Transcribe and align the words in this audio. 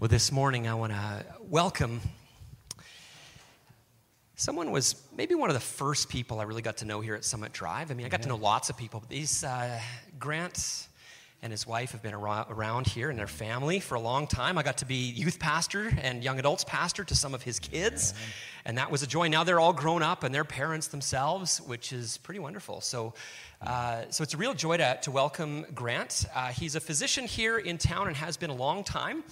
Well, 0.00 0.08
this 0.08 0.32
morning 0.32 0.66
I 0.66 0.72
want 0.72 0.94
to 0.94 1.26
welcome 1.42 2.00
someone 4.34 4.70
was 4.70 4.94
maybe 5.14 5.34
one 5.34 5.50
of 5.50 5.54
the 5.54 5.60
first 5.60 6.08
people 6.08 6.40
I 6.40 6.44
really 6.44 6.62
got 6.62 6.78
to 6.78 6.86
know 6.86 7.02
here 7.02 7.14
at 7.14 7.22
Summit 7.22 7.52
Drive. 7.52 7.90
I 7.90 7.94
mean, 7.94 8.06
I 8.06 8.08
got 8.08 8.22
to 8.22 8.28
know 8.28 8.36
lots 8.36 8.70
of 8.70 8.78
people, 8.78 9.00
but 9.00 9.10
these 9.10 9.44
uh, 9.44 9.78
Grant 10.18 10.88
and 11.42 11.52
his 11.52 11.66
wife 11.66 11.92
have 11.92 12.02
been 12.02 12.14
around 12.14 12.86
here 12.86 13.08
and 13.08 13.18
their 13.18 13.26
family 13.26 13.80
for 13.80 13.94
a 13.94 14.00
long 14.00 14.26
time. 14.26 14.58
I 14.58 14.62
got 14.62 14.78
to 14.78 14.86
be 14.86 14.94
youth 14.94 15.38
pastor 15.38 15.90
and 16.02 16.22
young 16.22 16.38
adults 16.38 16.64
pastor 16.64 17.02
to 17.04 17.14
some 17.14 17.34
of 17.34 17.42
his 17.42 17.58
kids, 17.58 18.12
and 18.64 18.76
that 18.76 18.90
was 18.90 19.02
a 19.02 19.06
joy. 19.06 19.28
Now 19.28 19.44
they're 19.44 19.60
all 19.60 19.72
grown 19.72 20.02
up 20.02 20.22
and 20.22 20.34
they're 20.34 20.44
parents 20.44 20.88
themselves, 20.88 21.58
which 21.62 21.92
is 21.92 22.18
pretty 22.18 22.40
wonderful. 22.40 22.80
So, 22.82 23.14
uh, 23.62 24.02
so 24.10 24.22
it's 24.22 24.34
a 24.34 24.36
real 24.36 24.54
joy 24.54 24.76
to, 24.76 24.98
to 25.02 25.10
welcome 25.10 25.64
Grant. 25.74 26.26
Uh, 26.34 26.48
he's 26.48 26.74
a 26.74 26.80
physician 26.80 27.24
here 27.24 27.58
in 27.58 27.78
town 27.78 28.08
and 28.08 28.16
has 28.16 28.36
been 28.36 28.50
a 28.50 28.54
long 28.54 28.84
time. 28.84 29.24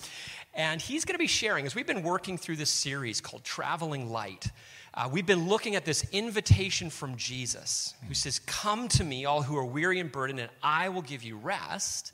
And 0.54 0.80
he's 0.80 1.04
going 1.04 1.14
to 1.14 1.18
be 1.18 1.29
sharing, 1.29 1.66
as 1.66 1.75
we've 1.75 1.86
been 1.86 2.02
working 2.02 2.39
through 2.39 2.56
this 2.56 2.70
series 2.70 3.20
called 3.20 3.45
Traveling 3.45 4.11
Light, 4.11 4.50
uh, 4.98 5.08
we've 5.12 5.26
been 5.26 5.48
looking 5.48 5.76
at 5.76 5.84
this 5.84 6.04
invitation 6.11 6.90
from 6.90 7.14
Jesus, 7.14 7.94
who 8.08 8.14
says, 8.14 8.40
Come 8.40 8.89
to 8.89 9.04
me, 9.04 9.26
all 9.26 9.43
who 9.43 9.56
are 9.56 9.64
weary 9.64 10.00
and 10.00 10.11
burdened, 10.11 10.40
and 10.40 10.50
I 10.61 10.89
will 10.89 11.02
give 11.02 11.22
you 11.22 11.36
rest. 11.36 12.11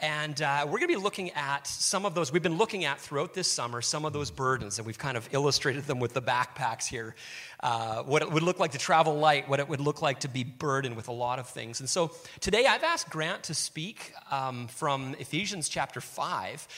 And 0.00 0.40
uh, 0.40 0.62
we're 0.64 0.78
going 0.78 0.88
to 0.88 0.96
be 0.96 0.96
looking 0.96 1.32
at 1.32 1.66
some 1.66 2.06
of 2.06 2.14
those. 2.14 2.32
We've 2.32 2.42
been 2.42 2.56
looking 2.56 2.86
at 2.86 2.98
throughout 2.98 3.34
this 3.34 3.46
summer 3.46 3.82
some 3.82 4.06
of 4.06 4.14
those 4.14 4.30
burdens, 4.30 4.78
and 4.78 4.86
we've 4.86 4.96
kind 4.96 5.18
of 5.18 5.28
illustrated 5.32 5.84
them 5.84 6.00
with 6.00 6.14
the 6.14 6.22
backpacks 6.22 6.86
here. 6.86 7.14
Uh, 7.60 8.04
what 8.04 8.22
it 8.22 8.32
would 8.32 8.42
look 8.42 8.58
like 8.58 8.70
to 8.72 8.78
travel 8.78 9.18
light, 9.18 9.46
what 9.46 9.60
it 9.60 9.68
would 9.68 9.80
look 9.80 10.00
like 10.00 10.20
to 10.20 10.28
be 10.28 10.44
burdened 10.44 10.96
with 10.96 11.08
a 11.08 11.12
lot 11.12 11.38
of 11.38 11.46
things. 11.46 11.80
And 11.80 11.90
so 11.90 12.12
today 12.40 12.64
I've 12.64 12.84
asked 12.84 13.10
Grant 13.10 13.42
to 13.44 13.54
speak 13.54 14.14
um, 14.30 14.68
from 14.68 15.14
Ephesians 15.18 15.68
chapter 15.68 16.00
5. 16.00 16.68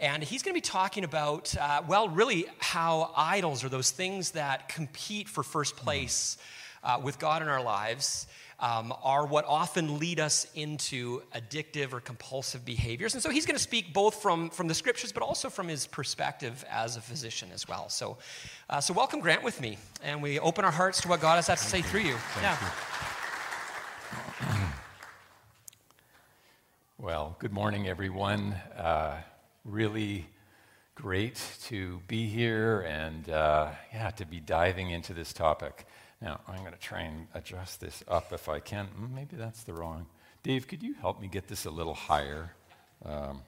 And 0.00 0.22
he's 0.22 0.42
going 0.42 0.52
to 0.52 0.56
be 0.56 0.60
talking 0.60 1.02
about, 1.02 1.56
uh, 1.56 1.82
well, 1.88 2.08
really 2.08 2.46
how 2.58 3.12
idols 3.16 3.64
are 3.64 3.68
those 3.68 3.90
things 3.90 4.30
that 4.32 4.68
compete 4.68 5.28
for 5.28 5.42
first 5.42 5.76
place 5.76 6.38
uh, 6.84 7.00
with 7.02 7.18
God 7.18 7.42
in 7.42 7.48
our 7.48 7.62
lives. 7.62 8.26
Um, 8.60 8.92
are 9.04 9.24
what 9.24 9.44
often 9.44 10.00
lead 10.00 10.18
us 10.18 10.48
into 10.56 11.22
addictive 11.32 11.92
or 11.92 12.00
compulsive 12.00 12.64
behaviors. 12.64 13.14
And 13.14 13.22
so 13.22 13.30
he's 13.30 13.46
going 13.46 13.54
to 13.54 13.62
speak 13.62 13.92
both 13.92 14.20
from, 14.20 14.50
from 14.50 14.66
the 14.66 14.74
scriptures, 14.74 15.12
but 15.12 15.22
also 15.22 15.48
from 15.48 15.68
his 15.68 15.86
perspective 15.86 16.64
as 16.68 16.96
a 16.96 17.00
physician 17.00 17.50
as 17.54 17.68
well. 17.68 17.88
So, 17.88 18.18
uh, 18.68 18.80
so 18.80 18.92
welcome, 18.92 19.20
Grant, 19.20 19.44
with 19.44 19.60
me. 19.60 19.78
And 20.02 20.20
we 20.20 20.40
open 20.40 20.64
our 20.64 20.72
hearts 20.72 21.00
to 21.02 21.08
what 21.08 21.20
God 21.20 21.36
has 21.36 21.46
had 21.46 21.58
to 21.58 21.64
say 21.64 21.82
through 21.82 22.00
you. 22.00 22.16
Thank 22.34 22.42
yeah. 22.42 22.70
You. 24.40 24.56
Well, 27.00 27.36
good 27.38 27.52
morning, 27.52 27.86
everyone. 27.86 28.54
Uh, 28.76 29.18
really 29.68 30.26
great 30.94 31.40
to 31.62 32.00
be 32.08 32.26
here 32.26 32.80
and 32.80 33.28
uh, 33.28 33.70
yeah, 33.92 34.10
to 34.10 34.26
be 34.26 34.40
diving 34.40 34.90
into 34.90 35.14
this 35.14 35.32
topic. 35.32 35.86
Now, 36.20 36.40
I'm 36.48 36.60
going 36.60 36.72
to 36.72 36.78
try 36.78 37.02
and 37.02 37.28
adjust 37.34 37.80
this 37.80 38.02
up 38.08 38.32
if 38.32 38.48
I 38.48 38.58
can. 38.58 38.88
Mm, 39.00 39.14
maybe 39.14 39.36
that's 39.36 39.62
the 39.62 39.72
wrong. 39.72 40.06
Dave, 40.42 40.66
could 40.66 40.82
you 40.82 40.94
help 40.94 41.20
me 41.20 41.28
get 41.28 41.46
this 41.46 41.66
a 41.66 41.70
little 41.70 41.94
higher? 41.94 42.52
Um, 43.04 43.42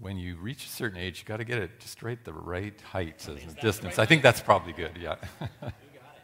when 0.00 0.18
you 0.18 0.36
reach 0.36 0.66
a 0.66 0.68
certain 0.68 0.98
age, 0.98 1.20
you 1.20 1.24
got 1.24 1.38
to 1.38 1.44
get 1.44 1.58
it 1.58 1.80
just 1.80 2.02
right 2.02 2.22
the 2.24 2.32
right 2.32 2.78
height 2.80 3.26
as 3.28 3.42
the 3.44 3.60
distance. 3.60 3.96
Right 3.96 4.04
I 4.04 4.06
think 4.06 4.22
that's 4.22 4.40
probably 4.40 4.72
good. 4.72 4.92
Yeah. 5.00 5.16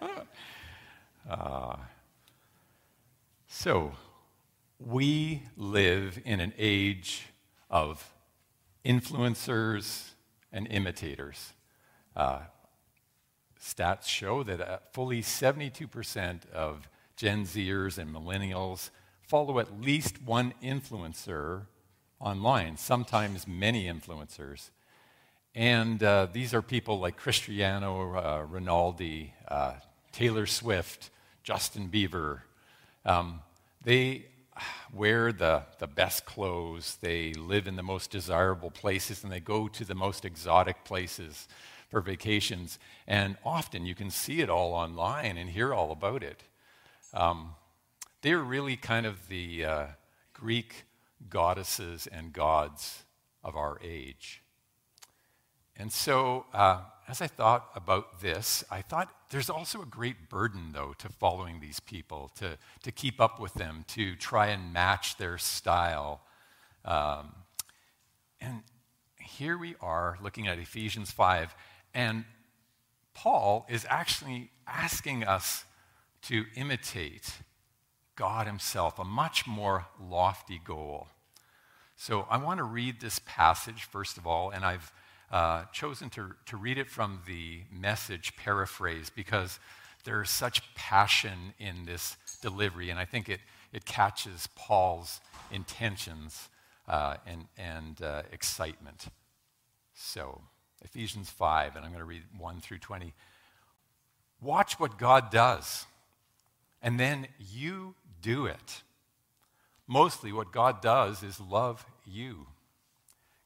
uh, 1.31 1.77
so, 3.49 3.93
we 4.79 5.43
live 5.57 6.21
in 6.25 6.41
an 6.41 6.53
age 6.59 7.29
of 7.75 8.15
influencers 8.85 10.11
and 10.53 10.69
imitators. 10.69 11.55
Uh, 12.15 12.39
stats 13.61 14.07
show 14.07 14.45
that 14.45 14.61
uh, 14.61 14.79
fully 14.93 15.21
72% 15.21 16.49
of 16.53 16.89
Gen 17.17 17.45
Zers 17.45 17.99
and 17.99 18.15
millennials 18.15 18.91
follow 19.23 19.59
at 19.59 19.81
least 19.81 20.23
one 20.23 20.55
influencer 20.63 21.63
online, 22.21 22.77
sometimes 22.77 23.49
many 23.49 23.87
influencers. 23.87 24.71
And 25.53 26.01
uh, 26.01 26.29
these 26.33 26.55
are 26.55 26.63
people 26.63 27.01
like 27.01 27.17
Cristiano 27.17 28.15
uh, 28.15 28.47
Ronaldo, 28.47 29.31
uh, 29.49 29.73
Taylor 30.13 30.47
Swift, 30.47 31.11
Justin 31.43 31.89
Bieber. 31.89 32.43
Um, 33.05 33.41
they 33.83 34.27
wear 34.93 35.33
the, 35.33 35.63
the 35.79 35.87
best 35.87 36.25
clothes, 36.25 36.99
they 37.01 37.33
live 37.35 37.67
in 37.67 37.77
the 37.77 37.83
most 37.83 38.11
desirable 38.11 38.71
places, 38.71 39.23
and 39.23 39.33
they 39.33 39.41
go 39.41 39.69
to 39.69 39.85
the 39.85 39.95
most 39.95 40.25
exotic 40.25 40.85
places 40.85 41.49
for 41.89 42.01
vacations. 42.01 42.79
And 43.07 43.37
often 43.45 43.87
you 43.87 43.95
can 43.95 44.11
see 44.11 44.41
it 44.41 44.51
all 44.51 44.73
online 44.73 45.37
and 45.37 45.51
hear 45.51 45.75
all 45.75 45.93
about 45.93 46.23
it. 46.23 46.43
Um, 47.13 47.55
they're 48.23 48.39
really 48.39 48.77
kind 48.77 49.07
of 49.07 49.29
the 49.29 49.65
uh, 49.65 49.87
Greek 50.33 50.85
goddesses 51.29 52.07
and 52.07 52.33
gods 52.33 53.05
of 53.43 53.57
our 53.57 53.79
age. 53.83 54.43
And 55.77 55.93
so, 55.93 56.47
uh, 56.53 56.81
as 57.07 57.21
I 57.21 57.27
thought 57.27 57.69
about 57.75 58.21
this, 58.21 58.65
I 58.71 58.81
thought 58.81 59.09
there's 59.31 59.51
also 59.51 59.83
a 59.83 59.87
great 59.87 60.31
burden, 60.31 60.71
though, 60.73 60.95
to 60.99 61.09
following 61.09 61.61
these 61.61 61.81
people, 61.81 62.31
to, 62.39 62.57
to 62.83 62.93
keep 62.93 63.21
up 63.21 63.39
with 63.39 63.55
them, 63.55 63.85
to 63.89 64.17
try 64.17 64.47
and 64.47 64.73
match 64.73 65.17
their 65.19 65.37
style. 65.37 66.23
Um, 66.85 67.35
and 68.41 68.63
here 69.21 69.59
we 69.59 69.75
are 69.81 70.19
looking 70.23 70.49
at 70.49 70.59
Ephesians 70.59 71.11
5, 71.11 71.55
and 71.93 72.25
Paul 73.13 73.67
is 73.69 73.87
actually 73.89 74.51
asking 74.67 75.25
us 75.25 75.65
to 76.23 76.45
imitate 76.57 77.39
God 78.17 78.47
Himself, 78.47 78.99
a 78.99 79.05
much 79.05 79.47
more 79.47 79.87
lofty 80.01 80.61
goal. 80.65 81.09
So 81.97 82.27
I 82.31 82.39
want 82.39 82.59
to 82.59 82.65
read 82.65 83.01
this 83.01 83.21
passage, 83.25 83.85
first 83.85 84.17
of 84.17 84.27
all, 84.27 84.51
and 84.51 84.65
I've 84.65 84.93
uh, 85.35 85.65
chosen 85.73 86.09
to, 86.09 86.33
to 86.47 86.57
read 86.57 86.79
it 86.79 86.89
from 86.89 87.19
the 87.27 87.59
message 87.69 88.37
paraphrase 88.37 89.11
because 89.11 89.59
there's 90.05 90.31
such 90.31 90.73
passion 90.77 91.53
in 91.59 91.87
this 91.87 92.17
delivery, 92.41 92.89
and 92.89 93.01
I 93.01 93.05
think 93.05 93.29
it, 93.29 93.41
it 93.73 93.85
catches 93.85 94.49
Paul's 94.55 95.21
intentions 95.51 96.49
uh, 96.87 97.17
and, 97.27 97.47
and 97.59 98.01
uh, 98.01 98.23
excitement. 98.31 99.07
So, 99.93 100.41
Ephesians 100.85 101.31
5, 101.31 101.75
and 101.75 101.85
I'm 101.85 101.91
going 101.91 101.99
to 101.99 102.05
read 102.05 102.23
1 102.39 102.61
through 102.61 102.79
20. 102.79 103.13
Watch 104.41 104.79
what 104.79 104.99
God 104.99 105.33
does, 105.33 105.87
and 106.81 107.01
then 107.01 107.27
you 107.41 107.97
do 108.23 108.47
it. 108.47 108.83
Mostly, 109.89 110.31
what 110.31 110.53
God 110.53 110.81
does 110.81 111.25
is 111.25 111.41
love 111.41 111.85
you 112.07 112.47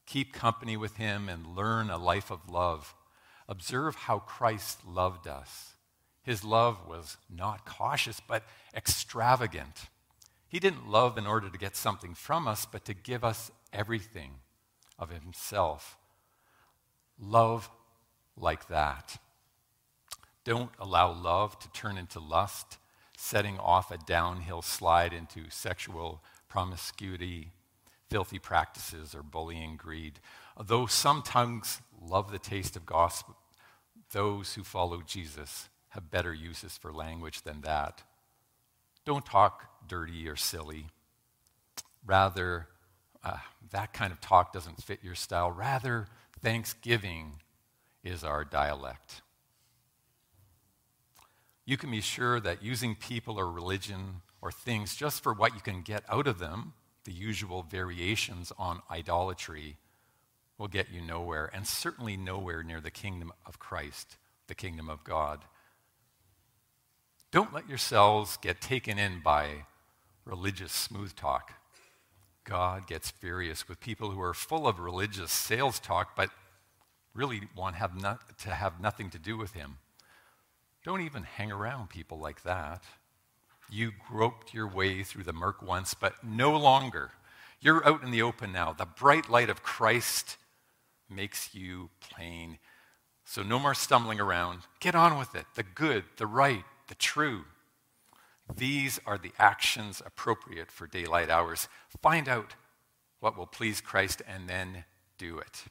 keep 0.09 0.33
company 0.33 0.77
with 0.77 0.97
him, 0.97 1.29
and 1.29 1.55
learn 1.55 1.91
a 1.91 1.99
life 1.99 2.31
of 2.31 2.49
love. 2.51 2.95
Observe 3.47 3.95
how 3.95 4.19
Christ 4.19 4.87
loved 4.87 5.29
us. 5.29 5.75
His 6.23 6.43
love 6.43 6.79
was 6.89 7.19
not 7.29 7.67
cautious, 7.67 8.21
but 8.27 8.43
extravagant. 8.75 9.89
He 10.49 10.59
didn't 10.59 10.89
love 10.89 11.19
in 11.19 11.27
order 11.27 11.51
to 11.51 11.59
get 11.59 11.77
something 11.77 12.15
from 12.15 12.49
us, 12.49 12.67
but 12.67 12.85
to 12.87 12.95
give 12.95 13.23
us 13.23 13.51
everything 13.73 14.33
of 14.99 15.11
himself. 15.11 15.99
Love 17.19 17.71
like 18.37 18.69
that. 18.69 19.19
Don't 20.45 20.71
allow 20.79 21.13
love 21.13 21.59
to 21.59 21.71
turn 21.73 21.99
into 21.99 22.19
lust, 22.19 22.79
setting 23.17 23.59
off 23.59 23.91
a 23.91 23.99
downhill 23.99 24.63
slide 24.63 25.13
into 25.13 25.51
sexual 25.51 26.23
promiscuity 26.49 27.53
filthy 28.09 28.39
practices 28.39 29.15
or 29.15 29.23
bullying, 29.23 29.77
greed. 29.77 30.21
Though 30.61 30.87
some 30.87 31.23
tongues 31.23 31.81
love 32.01 32.31
the 32.31 32.39
taste 32.39 32.77
of 32.77 32.87
gospel, 32.87 33.37
those 34.13 34.55
who 34.55 34.65
follow 34.65 35.03
Jesus 35.05 35.69
have 35.91 36.11
better 36.11 36.33
uses 36.35 36.77
for 36.77 36.93
language 36.93 37.43
than 37.43 37.61
that. 37.63 38.03
Don't 39.05 39.25
talk 39.25 39.87
dirty 39.87 40.29
or 40.29 40.37
silly. 40.37 40.87
Rather, 42.05 42.69
uh, 43.25 43.39
that 43.71 43.93
kind 43.93 44.13
of 44.13 44.21
talk 44.21 44.53
doesn't 44.53 44.83
fit 44.83 45.01
your 45.03 45.15
style. 45.15 45.51
Rather, 45.51 46.07
thanksgiving 46.43 47.41
is 48.05 48.25
our 48.25 48.45
dialect. 48.45 49.23
You 51.65 51.77
can 51.77 51.91
be 51.91 52.01
sure 52.01 52.41
that 52.41 52.63
using 52.63 52.95
people 52.95 53.39
or 53.39 53.51
religion 53.51 54.23
or 54.41 54.51
things 54.51 54.95
just 54.95 55.23
for 55.23 55.35
what 55.35 55.55
you 55.55 55.61
can 55.61 55.83
get 55.83 56.03
out 56.09 56.27
of 56.27 56.39
them 56.39 56.73
the 57.09 57.15
usual 57.15 57.63
variations 57.63 58.53
on 58.59 58.83
idolatry 58.91 59.79
will 60.59 60.69
get 60.69 60.91
you 60.93 61.01
nowhere, 61.01 61.51
and 61.55 61.67
certainly 61.67 62.19
nowhere 62.19 62.63
near 62.63 62.83
the 62.83 62.91
kingdom 62.91 63.33
of 63.47 63.59
Christ, 63.59 64.19
the 64.47 64.55
kingdom 64.55 64.91
of 64.91 65.05
God. 65.05 65.41
Don't 67.31 67.55
let 67.55 67.67
yourselves 67.67 68.37
get 68.37 68.61
taken 68.61 68.99
in 68.99 69.23
by 69.25 69.65
religious 70.27 70.71
smooth 70.71 71.17
talk. 71.17 71.55
God 72.45 72.87
gets 72.87 73.11
furious 73.11 73.67
with 73.71 73.81
people 73.81 74.11
who 74.11 74.21
are 74.21 74.35
full 74.35 74.69
of 74.69 74.79
religious 74.79 75.33
sales 75.33 75.81
talk 75.81 76.15
but 76.15 76.29
really 77.15 77.41
want 77.57 77.77
have 77.77 77.99
not, 77.99 78.39
to 78.41 78.51
have 78.51 78.83
nothing 78.83 79.09
to 79.09 79.19
do 79.19 79.39
with 79.39 79.55
Him. 79.55 79.79
Don't 80.85 81.01
even 81.01 81.23
hang 81.23 81.51
around 81.51 81.89
people 81.89 82.19
like 82.19 82.43
that. 82.43 82.85
You 83.71 83.93
groped 84.09 84.55
your 84.55 84.67
way 84.67 85.03
through 85.03 85.25
the 85.25 85.33
murk 85.33 85.63
once, 85.63 85.95
but 85.95 86.25
no 86.25 86.57
longer. 86.57 87.11
You're 87.61 87.87
out 87.87 88.03
in 88.03 88.11
the 88.11 88.23
open 88.23 88.53
now. 88.53 88.73
The 88.73 88.87
bright 88.87 89.29
light 89.29 89.51
of 89.51 89.63
Christ 89.63 90.37
makes 91.11 91.55
you 91.55 91.91
plain. 92.01 92.59
So 93.25 93.43
no 93.43 93.59
more 93.59 93.75
stumbling 93.75 94.21
around. 94.21 94.61
Get 94.81 94.95
on 94.95 95.19
with 95.19 95.35
it 95.35 95.47
the 95.55 95.63
good, 95.63 96.05
the 96.17 96.27
right, 96.27 96.65
the 96.89 96.95
true. 96.95 97.45
These 98.57 98.99
are 99.05 99.19
the 99.19 99.33
actions 99.39 100.01
appropriate 100.05 100.71
for 100.71 100.87
daylight 100.87 101.29
hours. 101.29 101.69
Find 102.01 102.29
out 102.29 102.55
what 103.21 103.37
will 103.37 103.47
please 103.47 103.81
Christ 103.81 104.23
and 104.27 104.49
then 104.49 104.85
do 105.19 105.39
it. 105.39 105.65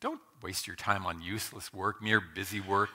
Don't 0.00 0.20
waste 0.42 0.66
your 0.66 0.76
time 0.76 1.04
on 1.04 1.20
useless 1.20 1.74
work, 1.74 2.02
mere 2.02 2.20
busy 2.20 2.60
work, 2.60 2.90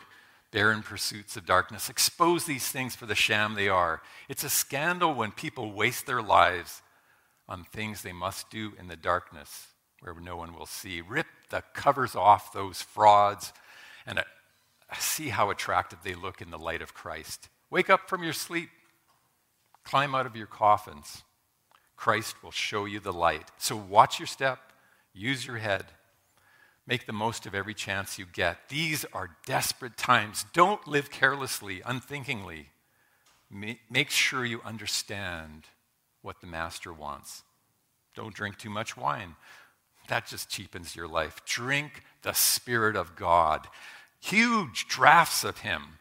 barren 0.56 0.82
pursuits 0.82 1.36
of 1.36 1.46
darkness. 1.46 1.90
Expose 1.90 2.46
these 2.46 2.70
things 2.70 2.96
for 2.96 3.06
the 3.06 3.14
sham 3.14 3.56
they 3.56 3.68
are. 3.68 4.02
It's 4.30 4.46
a 4.46 4.50
scandal 4.50 5.14
when 5.14 5.32
people 5.32 5.74
waste 5.74 6.06
their 6.06 6.22
lives 6.22 6.82
on 7.50 7.66
things 7.66 8.02
they 8.02 8.14
must 8.14 8.50
do 8.50 8.72
in 8.80 8.88
the 8.88 8.96
darkness 8.96 9.68
where 10.00 10.16
no 10.18 10.38
one 10.38 10.56
will 10.56 10.66
see. 10.66 11.02
Rip 11.02 11.28
the 11.50 11.62
covers 11.74 12.16
off 12.16 12.54
those 12.54 12.82
frauds 12.82 13.52
and 14.08 14.20
uh, 14.20 14.24
see 14.98 15.28
how 15.28 15.50
attractive 15.50 16.00
they 16.06 16.16
look 16.16 16.42
in 16.42 16.52
the 16.52 16.58
light 16.58 16.82
of 16.82 16.94
Christ. 16.94 17.50
Wake 17.70 17.90
up 17.90 18.08
from 18.08 18.24
your 18.24 18.32
sleep. 18.32 18.70
Climb 19.84 20.16
out 20.16 20.26
of 20.26 20.38
your 20.38 20.48
coffins. 20.48 21.24
Christ 21.98 22.42
will 22.42 22.52
show 22.52 22.86
you 22.86 23.02
the 23.02 23.12
light. 23.12 23.52
So 23.58 23.76
watch 23.76 24.22
your 24.22 24.28
step, 24.28 24.60
use 25.14 25.46
your 25.46 25.58
head, 25.58 25.84
make 26.88 27.06
the 27.06 27.14
most 27.14 27.46
of 27.46 27.56
every 27.56 27.74
chance 27.74 28.20
you 28.20 28.26
get. 28.32 28.70
These 28.70 29.06
are 29.14 29.38
desperate 29.46 29.98
times. 29.98 30.46
Don't 30.54 30.88
live 30.88 31.10
carelessly, 31.10 31.82
unthinkingly. 31.86 32.70
Make 33.50 34.10
sure 34.10 34.46
you 34.46 34.62
understand 34.64 35.66
what 36.22 36.42
the 36.42 36.48
master 36.48 36.92
wants. 36.94 37.44
Don't 38.16 38.34
drink 38.34 38.58
too 38.58 38.70
much 38.70 38.98
wine. 38.98 39.36
That 40.08 40.28
just 40.28 40.50
cheapens 40.50 40.96
your 40.96 41.08
life. 41.08 41.42
Drink 41.46 42.04
the 42.22 42.34
Spirit 42.34 42.96
of 42.96 43.16
God. 43.16 43.68
Huge 44.20 44.88
drafts 44.88 45.44
of 45.44 45.60
Him. 45.60 46.00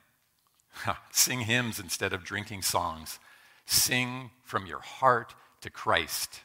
Sing 1.10 1.40
hymns 1.40 1.78
instead 1.78 2.12
of 2.12 2.24
drinking 2.24 2.62
songs. 2.62 3.18
Sing 3.66 4.30
from 4.42 4.66
your 4.66 4.80
heart 4.80 5.34
to 5.60 5.70
Christ. 5.70 6.40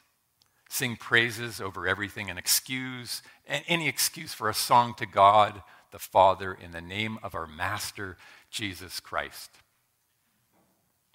Sing 0.72 0.94
praises 0.94 1.60
over 1.60 1.88
everything 1.88 2.30
and 2.30 2.38
excuse, 2.38 3.22
any 3.48 3.88
excuse 3.88 4.32
for 4.32 4.48
a 4.48 4.54
song 4.54 4.94
to 4.98 5.04
God 5.04 5.64
the 5.90 5.98
Father 5.98 6.52
in 6.54 6.70
the 6.70 6.80
name 6.80 7.18
of 7.24 7.34
our 7.34 7.48
Master, 7.48 8.16
Jesus 8.52 9.00
Christ. 9.00 9.50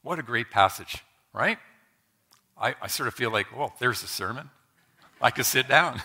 What 0.04 0.20
a 0.20 0.24
great 0.24 0.52
passage, 0.52 1.06
right? 1.32 1.58
I, 2.58 2.76
I 2.82 2.88
sort 2.88 3.08
of 3.08 3.14
feel 3.14 3.32
like, 3.32 3.58
well, 3.58 3.74
there's 3.80 4.04
a 4.04 4.08
sermon. 4.08 4.50
I 5.22 5.32
could 5.32 5.46
sit 5.46 5.70
down. 5.70 6.02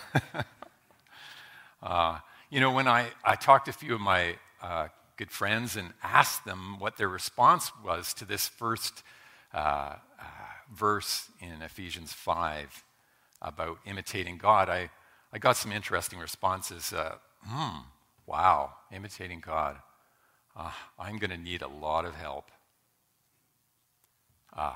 uh, 1.83 2.19
you 2.49 2.61
know, 2.61 2.71
when 2.71 2.87
I, 2.87 3.09
I 3.21 3.35
talked 3.35 3.65
to 3.65 3.71
a 3.71 3.73
few 3.73 3.95
of 3.95 3.99
my 3.99 4.35
uh, 4.61 4.87
good 5.17 5.29
friends 5.29 5.75
and 5.75 5.89
asked 6.01 6.45
them 6.45 6.79
what 6.79 6.95
their 6.95 7.09
response 7.09 7.69
was 7.83 8.13
to 8.13 8.23
this 8.23 8.47
first 8.47 9.03
uh, 9.53 9.57
uh, 9.57 10.23
verse 10.73 11.29
in 11.41 11.61
Ephesians 11.61 12.13
5 12.13 12.85
about 13.41 13.79
imitating 13.85 14.37
God, 14.37 14.69
I, 14.69 14.89
I 15.33 15.39
got 15.39 15.57
some 15.57 15.71
interesting 15.71 16.19
responses. 16.19 16.93
Uh, 16.93 17.15
hmm, 17.43 17.79
wow, 18.25 18.73
imitating 18.91 19.39
God. 19.39 19.77
Uh, 20.55 20.71
I'm 20.99 21.17
going 21.17 21.31
to 21.31 21.37
need 21.37 21.61
a 21.61 21.67
lot 21.67 22.05
of 22.05 22.15
help. 22.15 22.51
Uh, 24.55 24.75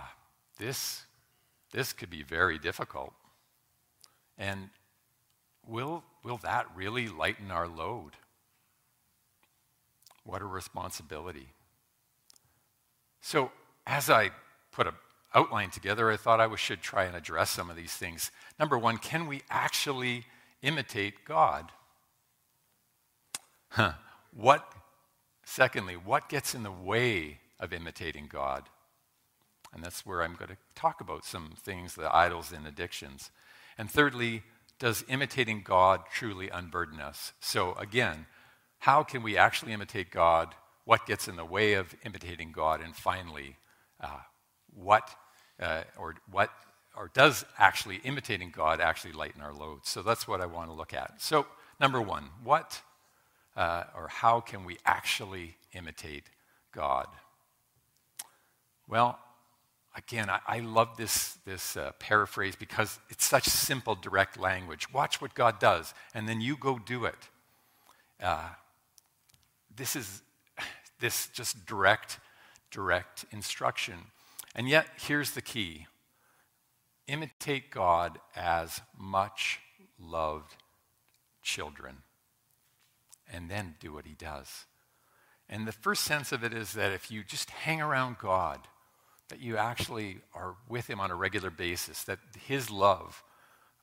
this, 0.57 1.03
this 1.71 1.93
could 1.93 2.09
be 2.09 2.23
very 2.23 2.57
difficult. 2.57 3.13
And 4.37 4.69
will, 5.67 6.03
will 6.23 6.37
that 6.37 6.65
really 6.75 7.07
lighten 7.07 7.51
our 7.51 7.67
load? 7.67 8.11
What 10.23 10.41
a 10.41 10.45
responsibility. 10.45 11.49
So, 13.21 13.51
as 13.85 14.09
I 14.09 14.31
put 14.71 14.87
an 14.87 14.93
outline 15.35 15.69
together, 15.69 16.09
I 16.09 16.17
thought 16.17 16.39
I 16.39 16.53
should 16.55 16.81
try 16.81 17.03
and 17.03 17.15
address 17.15 17.51
some 17.51 17.69
of 17.69 17.75
these 17.75 17.93
things. 17.93 18.31
Number 18.59 18.77
one, 18.77 18.97
can 18.97 19.27
we 19.27 19.43
actually 19.49 20.23
imitate 20.61 21.25
God? 21.25 21.71
Huh. 23.69 23.93
What, 24.33 24.65
secondly, 25.43 25.95
what 25.95 26.29
gets 26.29 26.55
in 26.55 26.63
the 26.63 26.71
way 26.71 27.39
of 27.59 27.73
imitating 27.73 28.27
God? 28.31 28.69
And 29.73 29.83
that's 29.83 30.05
where 30.05 30.23
I'm 30.23 30.35
going 30.35 30.51
to 30.51 30.57
talk 30.73 31.01
about 31.01 31.25
some 31.25 31.53
things, 31.61 31.95
the 31.95 32.13
idols 32.15 32.53
and 32.53 32.65
addictions. 32.65 33.29
And 33.77 33.91
thirdly, 33.91 34.43
does 34.79 35.03
imitating 35.09 35.61
God 35.63 36.01
truly 36.13 36.49
unburden 36.49 37.01
us? 37.01 37.33
So, 37.41 37.73
again, 37.73 38.25
how 38.79 39.03
can 39.03 39.21
we 39.21 39.37
actually 39.37 39.73
imitate 39.73 40.11
God? 40.11 40.55
What 40.85 41.05
gets 41.05 41.27
in 41.27 41.35
the 41.35 41.45
way 41.45 41.73
of 41.73 41.93
imitating 42.05 42.53
God? 42.53 42.81
And 42.81 42.95
finally, 42.95 43.57
uh, 43.99 44.19
what 44.73 45.09
uh, 45.61 45.83
or 45.97 46.15
what 46.31 46.49
or 46.97 47.11
does 47.13 47.43
actually 47.57 47.97
imitating 48.03 48.51
God 48.51 48.79
actually 48.79 49.11
lighten 49.13 49.41
our 49.41 49.53
loads? 49.53 49.89
So 49.89 50.01
that's 50.01 50.27
what 50.27 50.39
I 50.41 50.45
want 50.45 50.69
to 50.69 50.73
look 50.73 50.93
at. 50.93 51.21
So 51.21 51.45
number 51.79 52.01
one, 52.01 52.29
what 52.43 52.81
uh, 53.55 53.83
or 53.95 54.07
how 54.07 54.39
can 54.41 54.65
we 54.65 54.77
actually 54.85 55.55
imitate 55.73 56.23
God? 56.73 57.07
Well, 58.87 59.17
again, 59.95 60.29
I, 60.29 60.39
I 60.45 60.59
love 60.59 60.97
this, 60.97 61.37
this 61.45 61.77
uh, 61.77 61.91
paraphrase 61.99 62.55
because 62.55 62.99
it's 63.09 63.25
such 63.25 63.45
simple, 63.45 63.95
direct 63.95 64.37
language. 64.37 64.91
Watch 64.93 65.21
what 65.21 65.33
God 65.33 65.59
does, 65.59 65.93
and 66.13 66.27
then 66.27 66.41
you 66.41 66.57
go 66.57 66.79
do 66.79 67.05
it. 67.05 67.29
Uh, 68.21 68.49
this 69.75 69.95
is 69.95 70.21
this 70.99 71.27
just 71.27 71.65
direct, 71.65 72.19
direct 72.71 73.25
instruction. 73.31 73.95
And 74.55 74.69
yet, 74.69 74.87
here's 74.97 75.31
the 75.31 75.41
key 75.41 75.87
imitate 77.07 77.69
God 77.69 78.17
as 78.35 78.81
much 78.97 79.59
loved 79.99 80.55
children, 81.43 81.97
and 83.31 83.49
then 83.49 83.75
do 83.79 83.93
what 83.93 84.05
he 84.05 84.13
does. 84.13 84.65
And 85.47 85.67
the 85.67 85.71
first 85.71 86.03
sense 86.03 86.31
of 86.31 86.43
it 86.43 86.53
is 86.53 86.73
that 86.73 86.91
if 86.91 87.11
you 87.11 87.23
just 87.23 87.51
hang 87.51 87.81
around 87.81 88.17
God, 88.17 88.59
that 89.29 89.39
you 89.39 89.57
actually 89.57 90.17
are 90.33 90.55
with 90.67 90.89
him 90.89 90.99
on 90.99 91.11
a 91.11 91.15
regular 91.15 91.51
basis, 91.51 92.03
that 92.03 92.19
his 92.47 92.71
love 92.71 93.23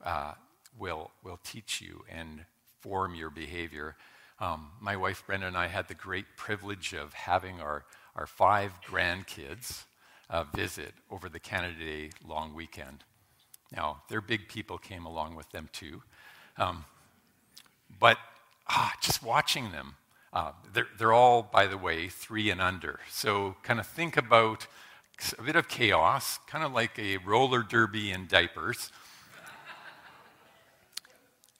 uh, 0.05 0.33
will, 0.76 1.11
will 1.23 1.38
teach 1.45 1.81
you 1.81 2.05
and 2.11 2.45
form 2.81 3.14
your 3.14 3.31
behavior. 3.31 3.95
Um, 4.41 4.71
my 4.81 4.97
wife 4.97 5.23
Brenda 5.26 5.47
and 5.47 5.57
I 5.57 5.69
had 5.69 5.87
the 5.87 5.95
great 5.95 6.37
privilege 6.37 6.93
of 6.95 7.12
having 7.12 7.61
our, 7.61 7.85
our 8.17 8.26
five 8.26 8.73
grandkids 8.85 9.85
uh, 10.33 10.45
visit 10.55 10.95
over 11.11 11.29
the 11.29 11.39
Canada 11.39 11.79
Day 11.79 12.11
long 12.27 12.55
weekend. 12.55 13.05
Now, 13.71 14.03
their 14.09 14.23
big 14.23 14.49
people 14.49 14.79
came 14.79 15.05
along 15.05 15.37
with 15.37 15.51
them 15.51 15.69
too. 15.73 16.03
Um, 16.57 16.85
but 18.01 18.19
ah, 18.69 18.95
just 19.01 19.23
watching 19.23 19.71
them, 19.71 19.95
uh, 20.33 20.53
they're, 20.73 20.89
they're 20.99 21.12
all, 21.12 21.43
by 21.43 21.67
the 21.67 21.77
way, 21.77 22.09
three 22.09 22.51
and 22.51 22.61
under. 22.61 23.01
So 23.11 23.57
kind 23.62 23.79
of 23.79 23.87
think 23.87 24.17
about 24.17 24.67
a 25.39 25.43
bit 25.43 25.55
of 25.55 25.69
chaos, 25.69 26.39
kind 26.47 26.65
of 26.65 26.73
like 26.73 26.99
a 26.99 27.19
roller 27.19 27.62
derby 27.62 28.11
in 28.11 28.27
diapers. 28.27 28.91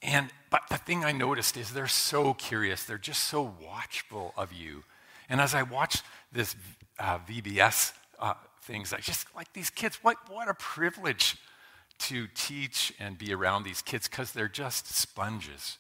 and 0.03 0.31
but 0.51 0.63
the 0.71 0.79
thing 0.79 1.05
I 1.05 1.13
noticed 1.13 1.57
is 1.57 1.73
they're 1.73 1.87
so 1.87 2.35
curious. 2.35 2.85
They're 2.85 2.99
just 2.99 3.25
so 3.25 3.55
watchful 3.63 4.35
of 4.37 4.53
you. 4.53 4.85
And 5.29 5.41
as 5.41 5.55
I 5.55 5.63
watch 5.63 6.03
this 6.31 6.57
uh, 6.99 7.19
VBS 7.21 7.93
uh, 8.19 8.35
things. 8.63 8.93
I 8.93 8.99
just 8.99 9.27
like 9.35 9.53
these 9.53 9.71
kids. 9.71 9.99
What, 10.03 10.17
what 10.29 10.49
a 10.49 10.55
privilege 10.55 11.37
to 12.01 12.27
teach 12.35 12.93
and 12.99 13.19
be 13.19 13.33
around 13.33 13.65
these 13.65 13.83
kids 13.83 14.09
because 14.09 14.33
they're 14.33 14.49
just 14.49 14.89
sponges. 14.89 15.79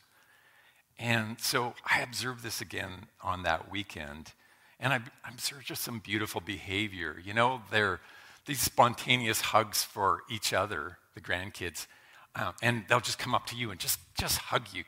And 0.99 1.41
so 1.41 1.75
I 1.85 2.01
observed 2.01 2.45
this 2.45 2.61
again 2.61 3.07
on 3.23 3.43
that 3.43 3.71
weekend. 3.71 4.33
And 4.79 4.93
I, 4.93 5.01
I 5.25 5.31
observed 5.31 5.67
just 5.67 5.83
some 5.83 6.01
beautiful 6.01 6.41
behavior. 6.41 7.21
You 7.25 7.35
know, 7.35 7.62
they're 7.71 8.01
these 8.47 8.61
spontaneous 8.61 9.41
hugs 9.41 9.83
for 9.83 10.21
each 10.31 10.53
other, 10.53 10.99
the 11.15 11.21
grandkids. 11.21 11.87
Um, 12.35 12.55
and 12.62 12.85
they'll 12.89 13.01
just 13.01 13.19
come 13.19 13.35
up 13.35 13.47
to 13.47 13.57
you 13.57 13.71
and 13.71 13.79
just, 13.79 14.01
just 14.19 14.39
hug 14.39 14.67
you, 14.73 14.85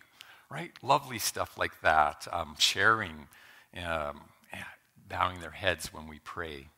right? 0.51 0.73
Lovely 0.83 1.19
stuff 1.19 1.57
like 1.59 1.81
that. 1.83 2.27
Um, 2.33 2.57
sharing, 2.59 3.29
um, 3.85 4.23
bowing 5.09 5.41
their 5.41 5.51
heads 5.51 5.93
when 5.93 6.09
we 6.09 6.19
pray. 6.21 6.69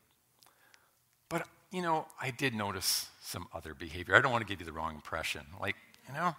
But 1.29 1.47
you 1.71 1.81
know, 1.81 2.05
I 2.21 2.31
did 2.31 2.53
notice 2.53 3.07
some 3.21 3.47
other 3.53 3.73
behavior. 3.73 4.15
I 4.15 4.21
don't 4.21 4.31
want 4.31 4.45
to 4.45 4.51
give 4.51 4.59
you 4.59 4.65
the 4.65 4.71
wrong 4.71 4.95
impression. 4.95 5.41
Like, 5.59 5.75
you 6.07 6.13
know, 6.13 6.35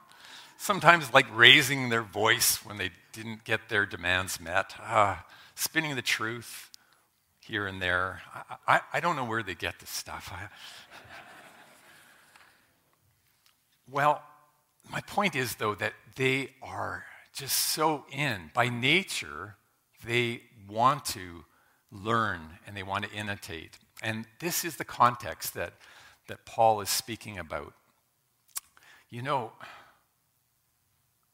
sometimes 0.57 1.13
like 1.13 1.27
raising 1.35 1.89
their 1.89 2.03
voice 2.03 2.65
when 2.65 2.79
they 2.79 2.91
didn't 3.13 3.45
get 3.45 3.69
their 3.69 3.85
demands 3.87 4.41
met, 4.41 4.75
uh, 4.83 5.17
spinning 5.55 5.97
the 5.97 6.03
truth 6.03 6.71
here 7.41 7.67
and 7.67 7.81
there. 7.81 8.23
I, 8.35 8.57
I, 8.67 8.81
I, 8.95 9.01
don't 9.01 9.17
know 9.17 9.25
where 9.25 9.43
they 9.43 9.55
get 9.55 9.79
this 9.81 9.91
stuff. 9.91 10.33
I, 10.33 10.49
well, 13.91 14.23
my 14.91 15.01
point 15.03 15.35
is, 15.35 15.55
though, 15.57 15.75
that 15.75 15.95
they 16.17 16.51
are 16.63 17.05
just 17.35 17.57
so 17.57 18.05
in. 18.11 18.51
By 18.55 18.69
nature, 18.69 19.57
they 20.07 20.43
want 20.69 21.05
to 21.07 21.45
learn 21.91 22.41
and 22.67 22.77
they 22.77 22.83
want 22.83 23.05
to 23.05 23.11
imitate. 23.13 23.79
And 24.03 24.27
this 24.39 24.65
is 24.65 24.77
the 24.77 24.85
context 24.85 25.55
that, 25.55 25.75
that 26.29 26.45
Paul 26.45 26.81
is 26.81 26.89
speaking 26.89 27.39
about. 27.39 27.75
You 29.11 29.23
know, 29.23 29.53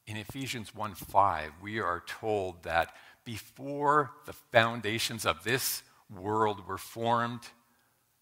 in 0.06 0.16
Ephesians 0.16 0.74
1 0.74 0.94
5, 0.94 1.52
we 1.62 1.80
are 1.80 2.02
told 2.06 2.62
that 2.62 2.94
before 3.24 4.12
the 4.26 4.32
foundations 4.32 5.24
of 5.24 5.44
this 5.44 5.82
world 6.14 6.66
were 6.66 6.78
formed, 6.78 7.40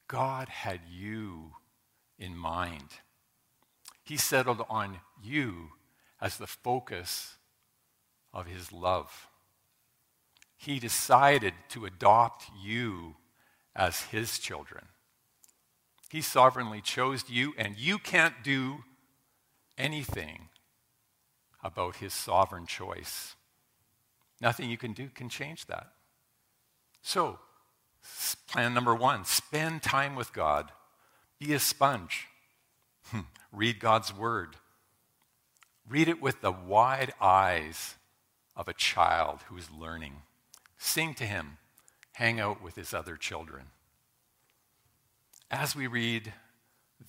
God 0.08 0.48
had 0.48 0.80
you 0.90 1.52
in 2.18 2.36
mind. 2.36 2.88
He 4.04 4.16
settled 4.16 4.64
on 4.68 5.00
you 5.22 5.70
as 6.20 6.36
the 6.36 6.46
focus 6.46 7.36
of 8.32 8.46
his 8.46 8.72
love. 8.72 9.28
He 10.56 10.78
decided 10.78 11.54
to 11.70 11.84
adopt 11.84 12.44
you 12.62 13.16
as 13.74 14.02
his 14.02 14.38
children. 14.38 14.86
He 16.10 16.20
sovereignly 16.20 16.80
chose 16.80 17.24
you, 17.28 17.54
and 17.56 17.76
you 17.78 17.98
can't 17.98 18.42
do 18.42 18.84
anything 19.78 20.48
about 21.62 21.96
his 21.96 22.12
sovereign 22.12 22.66
choice. 22.66 23.34
Nothing 24.40 24.68
you 24.68 24.76
can 24.76 24.92
do 24.92 25.08
can 25.08 25.28
change 25.28 25.66
that. 25.66 25.92
So, 27.00 27.38
plan 28.48 28.74
number 28.74 28.94
one 28.94 29.24
spend 29.24 29.82
time 29.82 30.14
with 30.14 30.32
God, 30.32 30.70
be 31.38 31.54
a 31.54 31.58
sponge, 31.58 32.26
hmm, 33.06 33.20
read 33.52 33.78
God's 33.80 34.14
word. 34.14 34.56
Read 35.88 36.08
it 36.08 36.22
with 36.22 36.40
the 36.40 36.52
wide 36.52 37.12
eyes 37.20 37.96
of 38.54 38.68
a 38.68 38.72
child 38.72 39.40
who 39.48 39.56
is 39.56 39.70
learning. 39.70 40.22
Sing 40.78 41.14
to 41.14 41.24
him, 41.24 41.58
hang 42.12 42.40
out 42.40 42.62
with 42.62 42.76
his 42.76 42.94
other 42.94 43.16
children. 43.16 43.66
As 45.50 45.76
we 45.76 45.86
read 45.86 46.32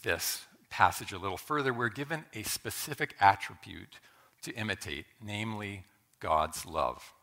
this 0.03 0.41
passage 0.69 1.12
a 1.12 1.17
little 1.17 1.38
further, 1.38 1.74
we're 1.74 1.89
given 1.89 2.25
a 2.33 2.43
specific 2.43 3.15
attribute 3.19 4.00
to 4.41 4.53
imitate, 4.53 5.05
namely 5.24 5.86
God's 6.19 6.65
love. 6.65 7.13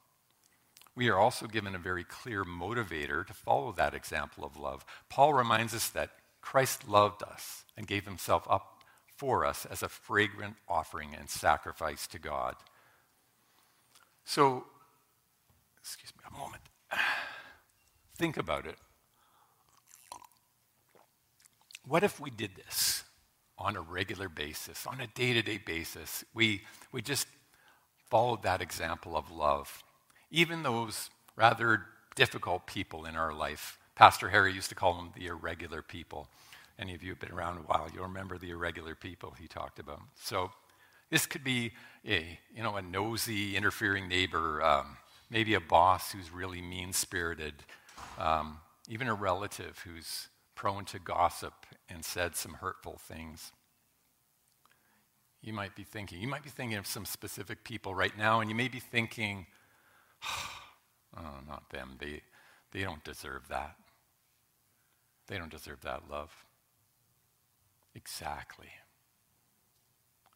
We 0.95 1.09
are 1.09 1.19
also 1.19 1.47
given 1.47 1.75
a 1.75 1.79
very 1.79 2.05
clear 2.05 2.45
motivator 2.45 3.27
to 3.27 3.33
follow 3.33 3.73
that 3.73 3.95
example 3.95 4.45
of 4.45 4.57
love. 4.57 4.85
Paul 5.09 5.35
reminds 5.35 5.75
us 5.75 5.89
that 5.91 6.11
Christ 6.41 6.89
loved 6.89 7.23
us 7.23 7.65
and 7.77 7.87
gave 7.87 8.05
himself 8.05 8.47
up 8.49 8.83
for 9.17 9.45
us 9.45 9.67
as 9.67 9.83
a 9.83 9.89
fragrant 9.89 10.57
offering 10.69 11.15
and 11.15 11.29
sacrifice 11.29 12.07
to 12.09 12.19
God. 12.19 12.55
So, 14.25 14.65
excuse 15.83 16.13
me 16.17 16.25
a 16.29 16.39
moment. 16.39 16.63
Think 18.21 18.37
about 18.37 18.67
it. 18.67 18.77
What 21.89 22.05
if 22.05 22.21
we 22.21 22.29
did 22.29 22.51
this 22.55 23.03
on 23.57 23.77
a 23.77 23.81
regular 23.81 24.29
basis, 24.29 24.87
on 24.87 25.01
a 25.01 25.07
day 25.07 25.33
to 25.33 25.41
day 25.41 25.57
basis? 25.57 26.23
We, 26.35 26.61
we 26.93 27.01
just 27.01 27.27
followed 28.11 28.43
that 28.43 28.61
example 28.61 29.17
of 29.17 29.31
love. 29.31 29.83
Even 30.31 30.63
those 30.63 31.09
rather 31.35 31.87
difficult 32.15 32.67
people 32.67 33.07
in 33.07 33.17
our 33.17 33.33
life. 33.33 33.79
Pastor 33.95 34.29
Harry 34.29 34.53
used 34.53 34.69
to 34.69 34.75
call 34.75 34.97
them 34.97 35.13
the 35.17 35.29
irregular 35.29 35.81
people. 35.81 36.29
Any 36.79 36.95
of 36.95 37.03
you 37.03 37.13
have 37.13 37.21
been 37.21 37.33
around 37.33 37.57
a 37.57 37.63
while, 37.63 37.89
you'll 37.91 38.05
remember 38.05 38.37
the 38.37 38.51
irregular 38.51 38.95
people 38.95 39.33
he 39.41 39.49
talked 39.49 39.79
about. 39.79 40.03
So 40.23 40.51
this 41.09 41.25
could 41.25 41.43
be 41.43 41.73
a, 42.07 42.39
you 42.55 42.63
know, 42.63 42.77
a 42.77 42.83
nosy, 42.83 43.57
interfering 43.57 44.09
neighbor, 44.09 44.63
um, 44.63 44.99
maybe 45.31 45.55
a 45.55 45.61
boss 45.61 46.13
who's 46.13 46.31
really 46.31 46.61
mean-spirited, 46.61 47.55
um, 48.21 48.59
even 48.89 49.09
a 49.09 49.15
relative 49.15 49.81
who's 49.85 50.29
prone 50.55 50.85
to 50.85 50.99
gossip 50.99 51.55
and 51.89 52.05
said 52.05 52.37
some 52.37 52.55
hurtful 52.55 52.99
things. 52.99 53.53
You 55.43 55.55
might 55.55 55.75
be 55.75 55.85
thinking, 55.85 56.21
you 56.21 56.29
might 56.29 56.45
be 56.45 56.51
thinking 56.51 56.77
of 56.77 56.87
some 56.87 57.07
specific 57.07 57.65
people 57.65 57.95
right 57.95 58.17
now, 58.17 58.41
and 58.41 58.51
you 58.51 58.55
may 58.55 58.69
be 58.69 58.79
thinking, 58.79 59.47
oh, 61.17 61.39
not 61.49 61.71
them. 61.71 61.97
They, 61.99 62.21
they 62.73 62.83
don't 62.83 63.03
deserve 63.03 63.49
that. 63.49 63.77
They 65.29 65.39
don't 65.39 65.51
deserve 65.51 65.81
that 65.81 66.11
love. 66.11 66.45
Exactly. 67.95 68.69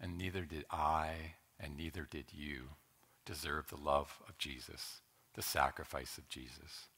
And 0.00 0.16
neither 0.16 0.44
did 0.44 0.64
I, 0.70 1.34
and 1.60 1.76
neither 1.76 2.08
did 2.10 2.26
you 2.32 2.70
deserve 3.26 3.68
the 3.68 3.76
love 3.76 4.22
of 4.26 4.38
Jesus, 4.38 5.00
the 5.34 5.42
sacrifice 5.42 6.16
of 6.16 6.28
Jesus. 6.30 6.88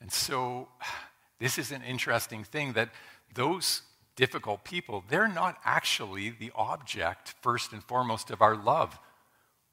And 0.00 0.12
so, 0.12 0.68
this 1.38 1.58
is 1.58 1.72
an 1.72 1.82
interesting 1.82 2.44
thing 2.44 2.72
that 2.72 2.90
those 3.34 3.82
difficult 4.16 4.64
people, 4.64 5.04
they're 5.08 5.28
not 5.28 5.58
actually 5.64 6.30
the 6.30 6.50
object, 6.56 7.34
first 7.40 7.72
and 7.72 7.82
foremost, 7.84 8.30
of 8.30 8.42
our 8.42 8.56
love. 8.56 8.98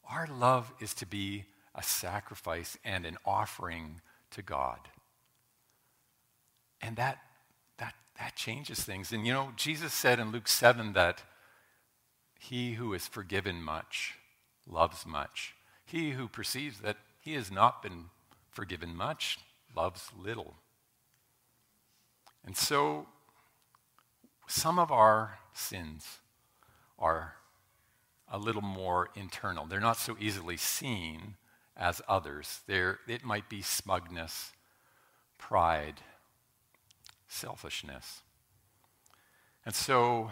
Our 0.09 0.27
love 0.27 0.71
is 0.79 0.93
to 0.95 1.05
be 1.05 1.45
a 1.73 1.81
sacrifice 1.81 2.77
and 2.85 3.05
an 3.05 3.17
offering 3.25 4.01
to 4.31 4.43
God. 4.43 4.79
And 6.81 6.95
that, 6.97 7.17
that, 7.79 7.95
that 8.19 8.35
changes 8.35 8.83
things. 8.83 9.11
And 9.11 9.25
you 9.25 9.33
know, 9.33 9.51
Jesus 9.55 9.93
said 9.93 10.19
in 10.19 10.31
Luke 10.31 10.47
7 10.47 10.93
that 10.93 11.23
he 12.39 12.73
who 12.73 12.93
is 12.93 13.07
forgiven 13.07 13.63
much 13.63 14.13
loves 14.69 15.05
much. 15.05 15.55
He 15.85 16.11
who 16.11 16.27
perceives 16.27 16.81
that 16.81 16.97
he 17.19 17.33
has 17.33 17.51
not 17.51 17.81
been 17.81 18.05
forgiven 18.51 18.95
much 18.95 19.39
loves 19.75 20.11
little. 20.17 20.55
And 22.45 22.55
so, 22.55 23.07
some 24.47 24.77
of 24.77 24.91
our 24.91 25.39
sins 25.53 26.19
are 26.99 27.35
a 28.27 28.37
little 28.37 28.61
more 28.61 29.09
internal. 29.15 29.65
They're 29.65 29.79
not 29.79 29.97
so 29.97 30.15
easily 30.19 30.57
seen 30.57 31.35
as 31.75 32.01
others. 32.07 32.61
There, 32.67 32.99
it 33.07 33.23
might 33.23 33.49
be 33.49 33.61
smugness, 33.61 34.51
pride, 35.37 36.01
selfishness. 37.27 38.21
And 39.65 39.73
so 39.75 40.31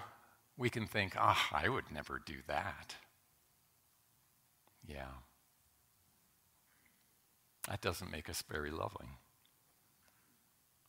we 0.57 0.69
can 0.69 0.85
think, 0.85 1.15
ah, 1.17 1.49
I 1.51 1.69
would 1.69 1.91
never 1.91 2.21
do 2.23 2.35
that. 2.47 2.95
Yeah. 4.87 5.07
That 7.67 7.81
doesn't 7.81 8.11
make 8.11 8.29
us 8.29 8.43
very 8.47 8.71
loving. 8.71 9.09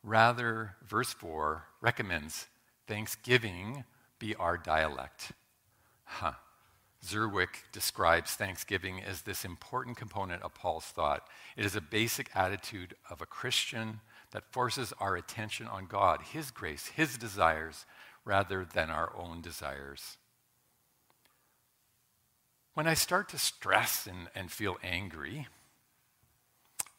Rather, 0.04 0.76
verse 0.87 1.14
4 1.14 1.64
recommends 1.80 2.46
thanksgiving 2.87 3.84
be 4.18 4.34
our 4.34 4.58
dialect. 4.58 5.32
Huh. 6.04 6.32
Zerwick 7.02 7.70
describes 7.73 8.32
thanksgiving 8.32 9.02
as 9.02 9.23
this 9.23 9.46
important 9.46 9.96
component 9.96 10.42
of 10.42 10.54
Paul's 10.54 10.84
thought. 10.84 11.26
It 11.56 11.64
is 11.64 11.75
a 11.75 11.80
basic 11.80 12.30
attitude 12.34 12.94
of 13.11 13.23
a 13.23 13.26
Christian 13.26 14.00
that 14.32 14.52
forces 14.52 14.92
our 15.00 15.16
attention 15.16 15.66
on 15.66 15.87
God, 15.87 16.20
His 16.32 16.50
grace, 16.50 16.88
His 16.88 17.16
desires, 17.16 17.87
rather 18.26 18.64
than 18.64 18.90
our 18.90 19.11
own 19.16 19.40
desires. 19.40 20.18
When 22.75 22.87
I 22.87 22.94
start 22.94 23.30
to 23.30 23.38
stress 23.38 24.06
and, 24.06 24.28
and 24.34 24.50
feel 24.50 24.76
angry, 24.82 25.46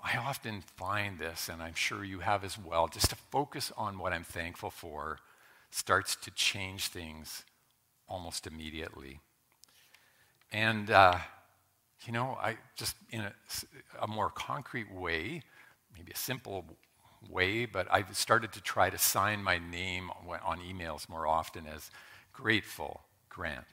I 0.06 0.18
often 0.18 0.62
find 0.62 1.18
this, 1.18 1.50
and 1.50 1.64
I'm 1.64 1.74
sure 1.74 2.04
you 2.04 2.20
have 2.20 2.44
as 2.44 2.60
well, 2.60 2.88
just 2.88 3.10
to 3.10 3.16
focus 3.16 3.72
on 3.76 3.98
what 3.98 4.14
I'm 4.14 4.24
thankful 4.24 4.70
for 4.70 5.18
starts 5.72 6.16
to 6.18 6.32
change 6.32 6.90
things 6.90 7.44
almost 8.08 8.46
immediately. 8.46 9.20
And, 10.52 10.92
uh, 10.92 11.18
you 12.06 12.14
know, 12.14 12.38
I 12.40 12.58
just 12.76 12.96
in 13.10 13.22
a, 13.22 13.34
a, 14.00 14.06
more 14.06 14.30
concrete 14.30 14.94
way, 14.94 15.42
maybe 15.98 16.12
a 16.12 16.18
simple 16.18 16.78
way, 17.28 17.66
but 17.66 17.88
I've 17.90 18.16
started 18.16 18.54
to 18.54 18.62
try 18.62 18.92
to 18.92 19.00
sign 19.00 19.42
my 19.42 19.58
name 19.58 20.12
on 20.44 20.60
emails 20.60 21.10
more 21.10 21.26
often 21.26 21.66
as 21.66 21.90
Grateful 22.32 23.02
Grant. 23.30 23.66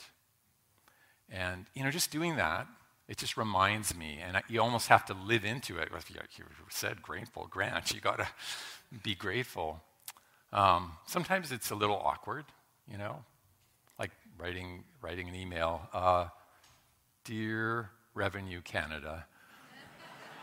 And, 1.29 1.67
you 1.75 1.85
know, 1.85 1.91
just 1.91 2.11
doing 2.11 2.37
that, 2.37 2.67
it 3.13 3.19
just 3.19 3.37
reminds 3.37 3.95
me, 3.95 4.21
and 4.27 4.39
I, 4.39 4.43
you 4.49 4.63
almost 4.63 4.89
have 4.89 5.05
to 5.05 5.13
live 5.13 5.45
into 5.45 5.77
it. 5.77 5.91
You 6.39 6.47
said 6.71 7.03
grateful 7.03 7.47
Grant, 7.51 7.93
you 7.93 8.01
got 8.01 8.17
to 8.17 8.27
be 9.03 9.15
grateful. 9.15 9.83
Um, 10.51 10.93
sometimes 11.05 11.53
it's 11.53 11.71
a 11.71 11.75
little 11.75 11.97
awkward, 11.97 12.47
you 12.91 12.97
know, 12.97 13.23
like 13.99 14.13
writing, 14.39 14.85
writing 15.03 15.29
an 15.29 15.35
email. 15.35 15.91
Uh, 15.93 16.29
Dear 17.27 17.91
Revenue 18.15 18.63
Canada, 18.63 19.27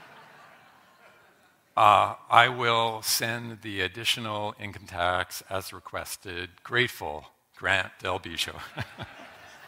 uh, 1.76 2.14
I 2.30 2.50
will 2.50 3.02
send 3.02 3.64
the 3.64 3.82
additional 3.82 4.54
income 4.60 4.86
tax 4.86 5.42
as 5.50 5.74
requested. 5.74 6.52
Grateful, 6.62 7.26
Grant 7.58 7.90
Del 8.00 8.20
Begio. 8.20 8.62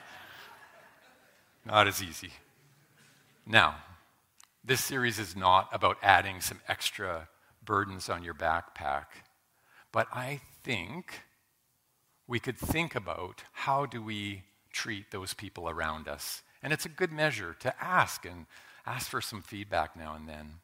not 1.65 1.87
as 1.87 2.03
easy. 2.03 2.29
Now, 3.45 3.77
this 4.63 4.81
series 4.81 5.19
is 5.19 5.35
not 5.35 5.69
about 5.71 5.97
adding 6.01 6.41
some 6.41 6.59
extra 6.67 7.27
burdens 7.63 8.09
on 8.09 8.23
your 8.23 8.33
backpack, 8.33 9.05
but 9.91 10.07
I 10.13 10.41
think 10.63 11.21
we 12.27 12.39
could 12.39 12.57
think 12.57 12.95
about 12.95 13.43
how 13.51 13.85
do 13.85 14.01
we 14.01 14.43
treat 14.71 15.11
those 15.11 15.33
people 15.33 15.69
around 15.69 16.07
us. 16.07 16.43
And 16.63 16.71
it's 16.71 16.85
a 16.85 16.89
good 16.89 17.11
measure 17.11 17.55
to 17.59 17.83
ask 17.83 18.25
and 18.25 18.45
ask 18.85 19.09
for 19.09 19.21
some 19.21 19.41
feedback 19.41 19.95
now 19.95 20.15
and 20.15 20.29
then. 20.29 20.55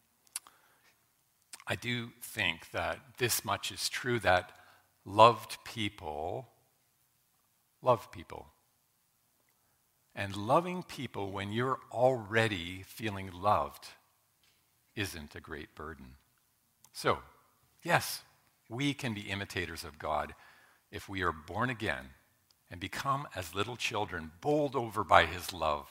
I 1.67 1.75
do 1.75 2.11
think 2.21 2.71
that 2.71 2.99
this 3.17 3.43
much 3.43 3.71
is 3.71 3.89
true 3.89 4.19
that 4.19 4.51
loved 5.03 5.57
people 5.65 6.47
love 7.81 8.11
people. 8.11 8.47
And 10.17 10.35
loving 10.35 10.81
people 10.81 11.31
when 11.31 11.51
you're 11.51 11.79
already 11.91 12.81
feeling 12.87 13.29
loved 13.31 13.85
isn't 14.95 15.35
a 15.35 15.39
great 15.39 15.75
burden. 15.75 16.15
So, 16.91 17.19
yes, 17.83 18.23
we 18.67 18.95
can 18.95 19.13
be 19.13 19.29
imitators 19.29 19.83
of 19.83 19.99
God 19.99 20.33
if 20.91 21.07
we 21.07 21.21
are 21.21 21.31
born 21.31 21.69
again 21.69 22.07
and 22.71 22.79
become 22.79 23.27
as 23.35 23.53
little 23.53 23.75
children, 23.75 24.31
bowled 24.41 24.75
over 24.75 25.03
by 25.03 25.27
his 25.27 25.53
love, 25.53 25.87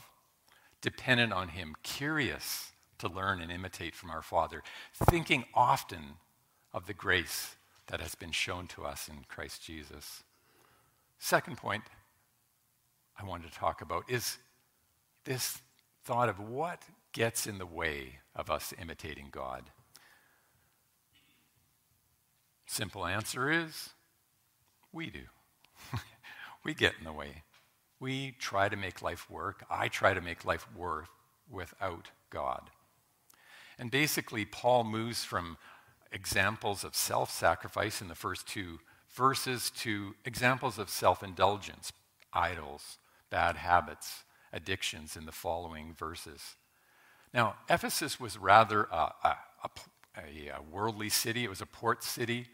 dependent 0.80 1.32
on 1.32 1.50
him, 1.50 1.76
curious 1.84 2.72
to 2.98 3.08
learn 3.08 3.40
and 3.40 3.52
imitate 3.52 3.94
from 3.94 4.10
our 4.10 4.22
Father, 4.22 4.64
thinking 4.92 5.44
often 5.54 6.14
of 6.74 6.86
the 6.86 6.94
grace 6.94 7.54
that 7.86 8.00
has 8.00 8.16
been 8.16 8.32
shown 8.32 8.66
to 8.66 8.84
us 8.84 9.08
in 9.08 9.18
Christ 9.28 9.62
Jesus. 9.62 10.24
Second 11.16 11.58
point 11.58 11.84
I 13.18 13.24
wanted 13.24 13.50
to 13.50 13.58
talk 13.58 13.80
about 13.80 14.04
is 14.08 14.38
this 15.24 15.60
thought 16.04 16.28
of 16.28 16.38
what 16.38 16.82
gets 17.12 17.46
in 17.46 17.58
the 17.58 17.66
way 17.66 18.20
of 18.34 18.50
us 18.50 18.74
imitating 18.80 19.28
God. 19.30 19.70
Simple 22.66 23.06
answer 23.06 23.50
is 23.50 23.90
we 24.92 25.10
do. 25.10 25.22
we 26.64 26.74
get 26.74 26.94
in 26.98 27.04
the 27.04 27.12
way. 27.12 27.42
We 27.98 28.34
try 28.38 28.68
to 28.68 28.76
make 28.76 29.02
life 29.02 29.30
work. 29.30 29.64
I 29.70 29.88
try 29.88 30.14
to 30.14 30.20
make 30.20 30.44
life 30.44 30.66
work 30.76 31.06
without 31.50 32.10
God. 32.30 32.70
And 33.78 33.90
basically, 33.90 34.44
Paul 34.44 34.84
moves 34.84 35.24
from 35.24 35.58
examples 36.12 36.84
of 36.84 36.94
self 36.94 37.30
sacrifice 37.30 38.00
in 38.00 38.08
the 38.08 38.14
first 38.14 38.46
two 38.46 38.80
verses 39.14 39.70
to 39.70 40.14
examples 40.24 40.78
of 40.78 40.90
self 40.90 41.22
indulgence, 41.22 41.92
idols, 42.32 42.98
bad 43.30 43.56
habits, 43.56 44.24
addictions 44.52 45.16
in 45.16 45.26
the 45.26 45.32
following 45.32 45.94
verses. 45.94 46.56
Now, 47.34 47.56
Ephesus 47.68 48.18
was 48.18 48.38
rather 48.38 48.84
a, 48.84 49.12
a, 49.24 49.36
a, 49.64 49.70
a 50.18 50.62
worldly 50.70 51.08
city, 51.08 51.44
it 51.44 51.50
was 51.50 51.60
a 51.60 51.66
port 51.66 52.02
city. 52.02 52.46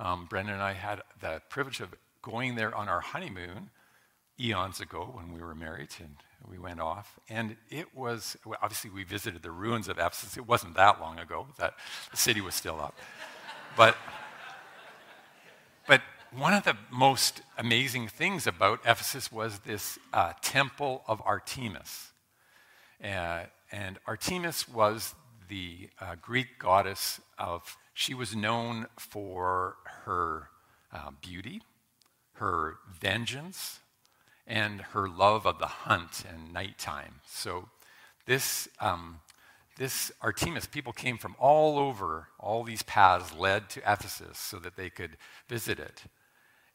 Um, 0.00 0.26
Brenda 0.28 0.52
and 0.52 0.62
I 0.62 0.72
had 0.72 1.02
the 1.20 1.40
privilege 1.48 1.80
of 1.80 1.94
going 2.20 2.56
there 2.56 2.74
on 2.74 2.88
our 2.88 3.00
honeymoon 3.00 3.70
eons 4.40 4.80
ago 4.80 5.08
when 5.12 5.32
we 5.32 5.40
were 5.40 5.54
married, 5.54 5.90
and 6.00 6.16
we 6.50 6.58
went 6.58 6.80
off. 6.80 7.18
And 7.28 7.56
it 7.70 7.94
was, 7.94 8.36
well, 8.44 8.58
obviously, 8.60 8.90
we 8.90 9.04
visited 9.04 9.42
the 9.42 9.50
ruins 9.52 9.88
of 9.88 9.98
Ephesus. 9.98 10.36
It 10.36 10.48
wasn't 10.48 10.74
that 10.74 11.00
long 11.00 11.18
ago 11.18 11.46
that 11.58 11.74
the 12.10 12.16
city 12.16 12.40
was 12.40 12.54
still 12.54 12.80
up. 12.80 12.96
but, 13.76 13.96
but 13.96 14.23
one 16.38 16.52
of 16.52 16.64
the 16.64 16.76
most 16.90 17.42
amazing 17.58 18.08
things 18.08 18.46
about 18.46 18.80
Ephesus 18.84 19.30
was 19.30 19.60
this 19.60 19.98
uh, 20.12 20.32
temple 20.42 21.02
of 21.06 21.22
Artemis. 21.24 22.12
Uh, 23.02 23.44
and 23.70 23.98
Artemis 24.06 24.68
was 24.68 25.14
the 25.48 25.88
uh, 26.00 26.16
Greek 26.20 26.58
goddess 26.58 27.20
of, 27.38 27.76
she 27.92 28.14
was 28.14 28.34
known 28.34 28.86
for 28.98 29.76
her 30.04 30.48
uh, 30.92 31.10
beauty, 31.20 31.62
her 32.34 32.78
vengeance, 33.00 33.80
and 34.46 34.80
her 34.80 35.08
love 35.08 35.46
of 35.46 35.58
the 35.58 35.66
hunt 35.66 36.24
and 36.28 36.52
nighttime. 36.52 37.20
So, 37.26 37.68
this, 38.26 38.68
um, 38.80 39.20
this 39.76 40.10
Artemis, 40.20 40.66
people 40.66 40.92
came 40.92 41.18
from 41.18 41.36
all 41.38 41.78
over, 41.78 42.28
all 42.40 42.64
these 42.64 42.82
paths 42.82 43.34
led 43.34 43.68
to 43.70 43.80
Ephesus 43.80 44.38
so 44.38 44.58
that 44.58 44.76
they 44.76 44.90
could 44.90 45.16
visit 45.48 45.78
it. 45.78 46.04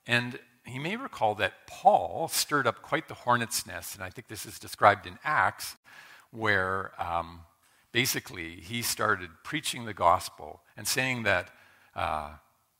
And 0.10 0.40
he 0.66 0.80
may 0.80 0.96
recall 0.96 1.36
that 1.36 1.68
Paul 1.68 2.30
stirred 2.30 2.66
up 2.66 2.82
quite 2.82 3.08
the 3.08 3.14
hornet's 3.14 3.68
nest, 3.68 3.94
and 3.94 4.04
I 4.04 4.10
think 4.10 4.28
this 4.28 4.44
is 4.44 4.58
described 4.58 5.06
in 5.06 5.20
Acts, 5.24 5.76
where 6.32 6.94
um, 6.98 7.42
basically 7.92 8.56
he 8.56 8.82
started 8.82 9.30
preaching 9.44 9.86
the 9.86 9.94
gospel 9.94 10.62
and 10.76 10.88
saying 10.88 11.24
that 11.24 11.52
uh, 11.96 12.32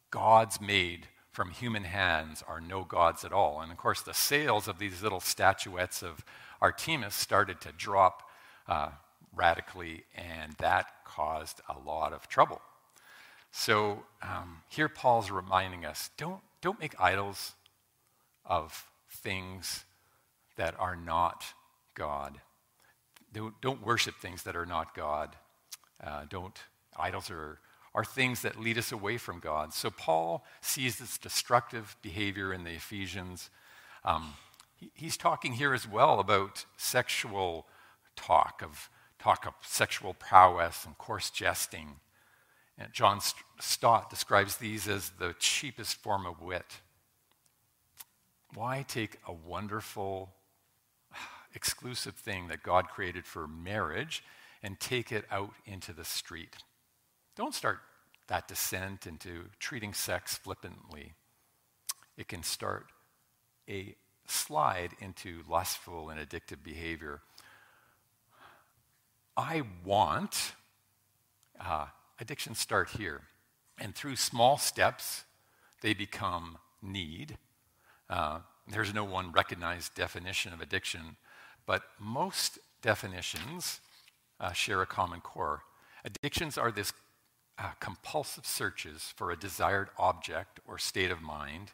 gods 0.10 0.60
made 0.60 1.08
from 1.32 1.52
human 1.52 1.84
hands 1.84 2.44
are 2.48 2.60
no 2.60 2.84
gods 2.84 3.24
at 3.24 3.32
all. 3.32 3.62
And 3.62 3.72
of 3.72 3.78
course, 3.78 4.02
the 4.02 4.16
sales 4.16 4.68
of 4.68 4.80
these 4.80 5.04
little 5.04 5.20
statuettes 5.20 6.02
of 6.02 6.26
Artemis 6.60 7.14
started 7.14 7.62
to 7.62 7.72
drop 7.72 8.28
uh, 8.68 8.90
radically, 9.36 10.04
and 10.16 10.54
that 10.54 10.88
caused 11.06 11.62
a 11.70 11.78
lot 11.88 12.12
of 12.12 12.28
trouble. 12.28 12.60
So 13.52 14.04
um, 14.24 14.64
here 14.68 14.90
Paul's 14.90 15.30
reminding 15.30 15.86
us 15.86 16.10
don't, 16.18 16.42
don't 16.62 16.80
make 16.80 17.00
idols 17.00 17.54
of 18.46 18.86
things 19.10 19.86
that 20.58 20.76
are 20.80 20.96
not 20.96 21.46
God. 21.96 22.40
Don't, 23.34 23.60
don't 23.62 23.86
worship 23.86 24.16
things 24.16 24.44
that 24.44 24.56
are 24.56 24.66
not 24.66 24.96
God. 24.96 25.36
Uh, 26.04 26.26
don't, 26.30 26.58
idols 26.98 27.30
are 27.30 27.60
are 27.96 28.06
things 28.06 28.42
that 28.44 28.60
lead 28.60 28.78
us 28.78 28.92
away 28.92 29.18
from 29.18 29.40
God. 29.40 29.74
So 29.74 29.90
Paul 29.90 30.46
sees 30.62 31.00
this 31.00 31.18
destructive 31.18 31.96
behavior 32.02 32.54
in 32.54 32.64
the 32.64 32.72
Ephesians. 32.72 33.50
Um, 34.04 34.34
he, 34.76 34.92
he's 34.94 35.18
talking 35.18 35.54
here 35.54 35.74
as 35.74 35.88
well 35.88 36.20
about 36.20 36.66
sexual 36.78 37.66
talk, 38.16 38.62
of 38.64 38.90
talk 39.18 39.46
of 39.46 39.54
sexual 39.64 40.14
prowess 40.14 40.86
and 40.86 40.98
coarse 40.98 41.30
jesting. 41.30 41.96
And 42.80 42.94
John 42.94 43.20
Stott 43.60 44.10
describes 44.10 44.56
these 44.56 44.88
as 44.88 45.12
the 45.20 45.36
cheapest 45.38 45.98
form 45.98 46.26
of 46.26 46.42
wit. 46.42 46.80
Why 48.54 48.86
take 48.88 49.18
a 49.28 49.34
wonderful, 49.34 50.30
exclusive 51.54 52.16
thing 52.16 52.48
that 52.48 52.64
God 52.64 52.88
created 52.88 53.26
for 53.26 53.48
marriage 53.48 54.24
and 54.64 54.80
take 54.80 55.12
it 55.12 55.26
out 55.30 55.52
into 55.66 55.92
the 55.92 56.06
street? 56.06 56.56
Don't 57.36 57.54
start 57.54 57.80
that 58.28 58.48
descent 58.48 59.06
into 59.06 59.46
treating 59.60 59.94
sex 59.94 60.38
flippantly. 60.38 61.14
It 62.16 62.30
can 62.30 62.44
start 62.44 62.88
a 63.68 63.96
slide 64.26 64.92
into 65.00 65.44
lustful 65.50 66.10
and 66.10 66.20
addictive 66.20 66.64
behavior. 66.64 67.22
I 69.36 69.64
want, 69.84 70.54
uh, 71.60 71.88
addictions 72.20 72.60
start 72.60 72.90
here. 72.98 73.22
And 73.80 73.96
through 73.96 74.18
small 74.18 74.58
steps, 74.58 75.24
they 75.82 75.94
become 75.94 76.58
need. 76.82 77.38
Uh, 78.10 78.40
there's 78.68 78.94
no 78.94 79.04
one 79.04 79.32
recognized 79.32 79.96
definition 79.96 80.54
of 80.54 80.62
addiction, 80.62 81.18
but 81.66 81.84
most 82.00 82.60
definitions 82.82 83.80
uh, 84.40 84.52
share 84.52 84.82
a 84.82 84.86
common 84.86 85.22
core. 85.22 85.64
Addictions 86.06 86.58
are 86.58 86.72
this 86.72 86.94
uh, 87.58 87.72
compulsive 87.80 88.46
searches 88.46 89.14
for 89.16 89.32
a 89.32 89.38
desired 89.38 89.90
object 89.98 90.60
or 90.68 90.78
state 90.78 91.12
of 91.12 91.22
mind 91.22 91.72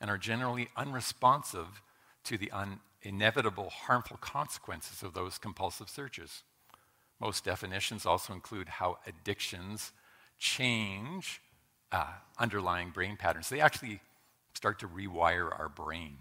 and 0.00 0.10
are 0.10 0.18
generally 0.18 0.68
unresponsive 0.76 1.82
to 2.24 2.36
the 2.36 2.50
un- 2.50 2.80
inevitable 3.02 3.70
harmful 3.70 4.16
consequences 4.16 5.02
of 5.02 5.14
those 5.14 5.38
compulsive 5.38 5.88
searches. 5.88 6.42
Most 7.20 7.44
definitions 7.44 8.06
also 8.06 8.32
include 8.32 8.68
how 8.68 8.98
addictions 9.06 9.92
change 10.38 11.40
uh, 11.92 12.12
underlying 12.38 12.90
brain 12.90 13.16
patterns. 13.16 13.48
They 13.48 13.60
actually 13.60 14.00
start 14.54 14.78
to 14.80 14.88
rewire 14.88 15.50
our 15.58 15.68
brain. 15.68 16.16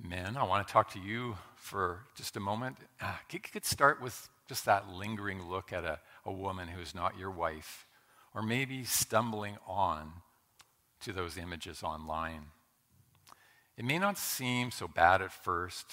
Men, 0.00 0.36
I 0.36 0.44
want 0.44 0.66
to 0.66 0.72
talk 0.72 0.92
to 0.92 1.00
you 1.00 1.36
for 1.56 2.00
just 2.14 2.36
a 2.36 2.40
moment. 2.40 2.76
Uh, 3.00 3.14
you 3.32 3.40
could 3.40 3.64
start 3.64 4.00
with 4.00 4.28
just 4.48 4.64
that 4.66 4.88
lingering 4.90 5.48
look 5.48 5.72
at 5.72 5.84
a, 5.84 5.98
a 6.24 6.32
woman 6.32 6.68
who's 6.68 6.94
not 6.94 7.18
your 7.18 7.30
wife, 7.30 7.86
or 8.34 8.42
maybe 8.42 8.84
stumbling 8.84 9.56
on 9.66 10.12
to 11.00 11.12
those 11.12 11.36
images 11.36 11.82
online. 11.82 12.46
It 13.76 13.84
may 13.84 13.98
not 13.98 14.18
seem 14.18 14.70
so 14.70 14.86
bad 14.86 15.22
at 15.22 15.32
first, 15.32 15.86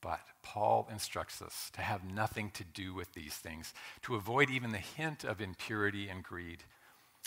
but 0.00 0.20
Paul 0.42 0.88
instructs 0.90 1.42
us 1.42 1.70
to 1.74 1.80
have 1.80 2.04
nothing 2.04 2.50
to 2.52 2.64
do 2.64 2.94
with 2.94 3.14
these 3.14 3.34
things, 3.34 3.74
to 4.02 4.14
avoid 4.14 4.50
even 4.50 4.70
the 4.70 4.78
hint 4.78 5.24
of 5.24 5.40
impurity 5.40 6.08
and 6.08 6.22
greed. 6.22 6.64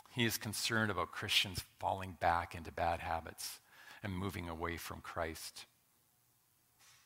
He 0.10 0.26
is 0.26 0.38
concerned 0.38 0.92
about 0.92 1.12
Christians 1.12 1.64
falling 1.80 2.18
back 2.20 2.56
into 2.56 2.72
bad 2.72 3.00
habits 3.00 3.60
and 4.04 4.14
moving 4.14 4.50
away 4.50 4.78
from 4.78 5.02
Christ. 5.02 5.66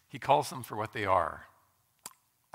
He 0.08 0.20
calls 0.20 0.50
them 0.50 0.64
for 0.64 0.76
what 0.76 0.94
they 0.94 1.06
are 1.06 1.46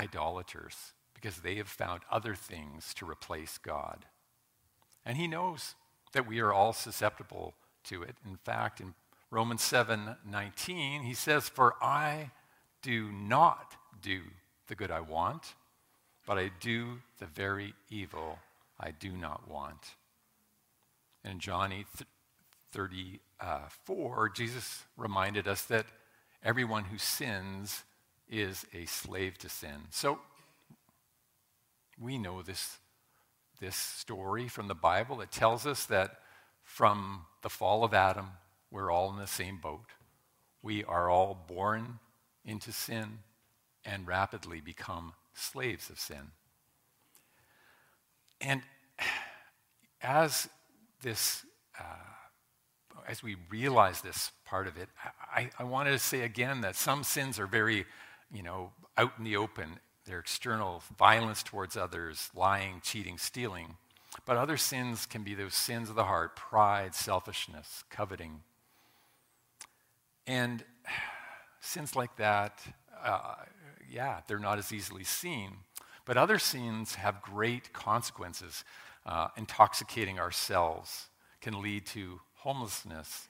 idolaters, 0.00 0.92
because 1.14 1.38
they 1.38 1.56
have 1.56 1.68
found 1.68 2.00
other 2.10 2.34
things 2.34 2.94
to 2.94 3.08
replace 3.08 3.58
God. 3.58 4.06
And 5.04 5.18
he 5.18 5.28
knows 5.28 5.74
that 6.12 6.26
we 6.26 6.40
are 6.40 6.52
all 6.52 6.72
susceptible 6.72 7.54
to 7.84 8.02
it. 8.02 8.16
In 8.26 8.36
fact, 8.36 8.80
in 8.80 8.94
Romans 9.30 9.62
7 9.62 10.16
19, 10.24 11.02
he 11.02 11.14
says, 11.14 11.48
For 11.48 11.74
I 11.82 12.30
do 12.82 13.10
not 13.12 13.74
do 14.02 14.20
the 14.68 14.74
good 14.74 14.90
I 14.90 15.00
want, 15.00 15.54
but 16.26 16.38
I 16.38 16.50
do 16.60 17.00
the 17.18 17.26
very 17.26 17.74
evil 17.88 18.38
I 18.78 18.92
do 18.92 19.10
not 19.10 19.48
want. 19.48 19.94
In 21.24 21.38
John 21.38 21.72
8 21.72 21.86
34, 22.72 24.28
Jesus 24.30 24.84
reminded 24.96 25.48
us 25.48 25.62
that 25.64 25.86
everyone 26.42 26.84
who 26.84 26.98
sins 26.98 27.82
is 28.28 28.64
a 28.72 28.86
slave 28.86 29.36
to 29.38 29.48
sin. 29.48 29.88
So 29.90 30.20
we 32.00 32.16
know 32.16 32.42
this, 32.42 32.78
this 33.60 33.76
story 33.76 34.46
from 34.46 34.68
the 34.68 34.74
Bible. 34.74 35.20
It 35.20 35.32
tells 35.32 35.66
us 35.66 35.84
that 35.86 36.20
from 36.62 37.22
the 37.42 37.50
fall 37.50 37.82
of 37.82 37.92
Adam, 37.92 38.28
we're 38.70 38.90
all 38.90 39.10
in 39.10 39.18
the 39.18 39.26
same 39.26 39.58
boat. 39.58 39.90
We 40.62 40.84
are 40.84 41.10
all 41.10 41.44
born 41.48 41.98
into 42.44 42.72
sin 42.72 43.20
and 43.84 44.06
rapidly 44.06 44.60
become 44.60 45.14
slaves 45.34 45.90
of 45.90 45.98
sin. 45.98 46.32
And 48.40 48.62
as 50.02 50.48
this, 51.02 51.44
uh, 51.78 51.82
as 53.06 53.22
we 53.22 53.36
realize 53.50 54.00
this 54.00 54.32
part 54.44 54.66
of 54.66 54.76
it, 54.76 54.88
I, 55.34 55.50
I 55.58 55.64
wanted 55.64 55.92
to 55.92 55.98
say 55.98 56.22
again 56.22 56.62
that 56.62 56.76
some 56.76 57.04
sins 57.04 57.38
are 57.38 57.46
very, 57.46 57.86
you 58.32 58.42
know, 58.42 58.72
out 58.96 59.12
in 59.18 59.24
the 59.24 59.36
open. 59.36 59.78
They're 60.06 60.18
external 60.18 60.82
violence 60.98 61.42
towards 61.42 61.76
others, 61.76 62.30
lying, 62.34 62.80
cheating, 62.82 63.18
stealing. 63.18 63.76
But 64.26 64.36
other 64.36 64.56
sins 64.56 65.06
can 65.06 65.22
be 65.22 65.34
those 65.34 65.54
sins 65.54 65.88
of 65.88 65.94
the 65.94 66.04
heart 66.04 66.34
pride, 66.34 66.94
selfishness, 66.94 67.84
coveting. 67.90 68.40
And 70.26 70.64
sins 71.60 71.94
like 71.94 72.16
that, 72.16 72.60
uh, 73.02 73.34
yeah, 73.90 74.20
they're 74.26 74.38
not 74.38 74.58
as 74.58 74.72
easily 74.72 75.04
seen. 75.04 75.58
But 76.04 76.16
other 76.16 76.38
sins 76.38 76.96
have 76.96 77.22
great 77.22 77.72
consequences. 77.72 78.64
Uh, 79.06 79.28
intoxicating 79.36 80.18
ourselves 80.18 81.08
can 81.40 81.62
lead 81.62 81.86
to 81.86 82.20
homelessness 82.34 83.28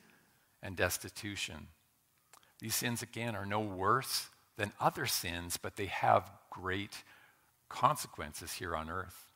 and 0.63 0.77
destitution. 0.77 1.69
These 2.61 2.75
sins, 2.75 3.03
again, 3.03 3.35
are 3.35 3.47
no 3.47 3.61
worse 3.61 4.29
than 4.57 4.73
other 4.81 5.07
sins, 5.07 5.57
but 5.57 5.77
they 5.77 5.87
have 5.87 6.31
great 6.51 7.03
consequences 7.69 8.55
here 8.55 8.77
on 8.77 8.91
earth. 8.91 9.27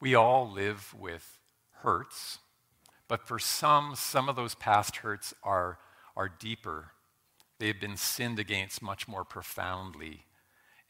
We 0.00 0.14
all 0.14 0.50
live 0.50 0.94
with 0.98 1.38
hurts, 1.82 2.38
but 3.08 3.26
for 3.26 3.38
some, 3.38 3.94
some 3.94 4.28
of 4.28 4.36
those 4.36 4.54
past 4.54 4.96
hurts 4.96 5.32
are, 5.42 5.78
are 6.16 6.28
deeper. 6.28 6.92
They've 7.58 7.80
been 7.80 7.96
sinned 7.96 8.38
against 8.38 8.82
much 8.82 9.08
more 9.08 9.24
profoundly, 9.24 10.24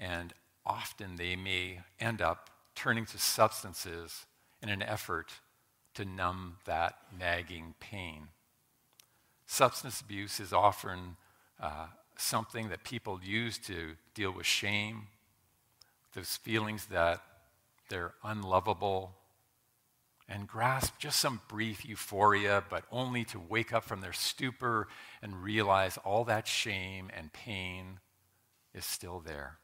and 0.01 0.33
often 0.65 1.17
they 1.17 1.37
may 1.37 1.81
end 2.01 2.21
up 2.21 2.51
turning 2.75 3.07
to 3.07 3.19
substances 3.19 4.27
in 4.63 4.69
an 4.69 4.83
effort 4.83 5.33
to 5.95 6.05
numb 6.05 6.59
that 6.67 6.97
nagging 7.19 7.75
pain. 7.81 8.29
Substance 9.47 10.01
abuse 10.01 10.41
is 10.41 10.53
often 10.53 11.17
uh, 11.61 11.87
something 12.19 12.69
that 12.69 12.85
people 12.85 13.21
use 13.23 13.59
to 13.59 13.93
deal 14.15 14.33
with 14.33 14.47
shame, 14.47 15.07
those 16.15 16.37
feelings 16.37 16.87
that 16.87 17.23
they're 17.89 18.15
unlovable, 18.25 19.15
and 20.29 20.49
grasp 20.49 20.99
just 20.99 21.21
some 21.21 21.41
brief 21.49 21.85
euphoria, 21.85 22.65
but 22.69 22.85
only 22.91 23.25
to 23.25 23.39
wake 23.39 23.73
up 23.73 23.85
from 23.85 24.01
their 24.01 24.13
stupor 24.13 24.89
and 25.23 25.43
realize 25.43 25.97
all 25.99 26.25
that 26.25 26.49
shame 26.49 27.11
and 27.17 27.33
pain 27.33 28.01
is 28.75 28.85
still 28.85 29.21
there. 29.21 29.59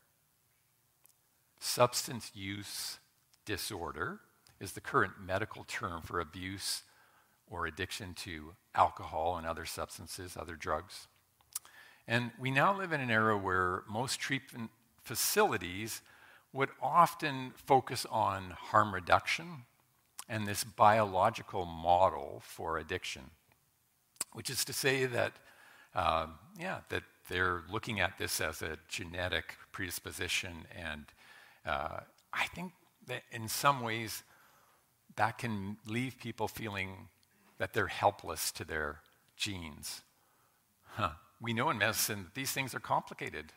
Substance 1.59 2.31
use 2.35 2.98
disorder 3.44 4.20
is 4.61 4.72
the 4.72 4.81
current 4.81 5.14
medical 5.25 5.64
term 5.64 6.03
for 6.03 6.20
abuse 6.20 6.83
or 7.51 7.66
addiction 7.66 8.14
to 8.14 8.55
alcohol 8.75 9.37
and 9.37 9.46
other 9.46 9.66
substances, 9.66 10.37
other 10.37 10.55
drugs. 10.55 11.09
And 12.07 12.31
we 12.40 12.51
now 12.51 12.77
live 12.77 12.92
in 12.92 13.01
an 13.01 13.11
era 13.11 13.37
where 13.37 13.83
most 13.88 14.20
treatment 14.20 14.70
facilities 15.03 16.03
would 16.53 16.70
often 16.81 17.53
focus 17.57 18.07
on 18.11 18.51
harm 18.51 18.94
reduction 18.94 19.64
and 20.28 20.46
this 20.46 20.64
biological 20.64 21.64
model 21.64 22.42
for 22.44 22.78
addiction, 22.78 23.30
which 24.32 24.50
is 24.50 24.64
to 24.64 24.72
say 24.72 25.06
that, 25.06 25.32
uh, 25.94 26.26
yeah, 26.58 26.78
that 26.88 27.02
they're 27.28 27.62
looking 27.70 28.00
at 28.00 28.18
this 28.18 28.40
as 28.40 28.62
a 28.62 28.78
genetic 28.88 29.56
predisposition. 29.72 30.66
And 30.76 31.04
uh, 31.66 32.00
I 32.32 32.46
think 32.54 32.72
that 33.06 33.22
in 33.30 33.48
some 33.48 33.82
ways, 33.82 34.22
that 35.16 35.38
can 35.38 35.76
leave 35.87 36.18
people 36.18 36.48
feeling 36.48 37.08
that 37.58 37.74
they're 37.74 37.87
helpless 37.87 38.50
to 38.52 38.64
their 38.64 39.00
genes. 39.37 40.02
Huh. 40.94 41.11
We 41.40 41.52
know 41.52 41.70
in 41.70 41.78
medicine 41.78 42.24
that 42.24 42.35
these 42.35 42.52
things 42.52 42.74
are 42.74 42.80
complicated 42.80 43.52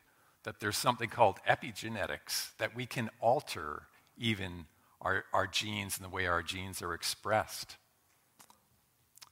that 0.46 0.60
there's 0.60 0.78
something 0.78 1.10
called 1.10 1.40
epigenetics, 1.50 2.56
that 2.60 2.76
we 2.76 2.86
can 2.86 3.10
alter 3.20 3.84
even 4.18 4.66
our, 5.06 5.24
our 5.32 5.48
genes 5.48 5.98
and 5.98 6.06
the 6.06 6.14
way 6.14 6.26
our 6.26 6.42
genes 6.42 6.82
are 6.82 6.94
expressed. 6.94 7.78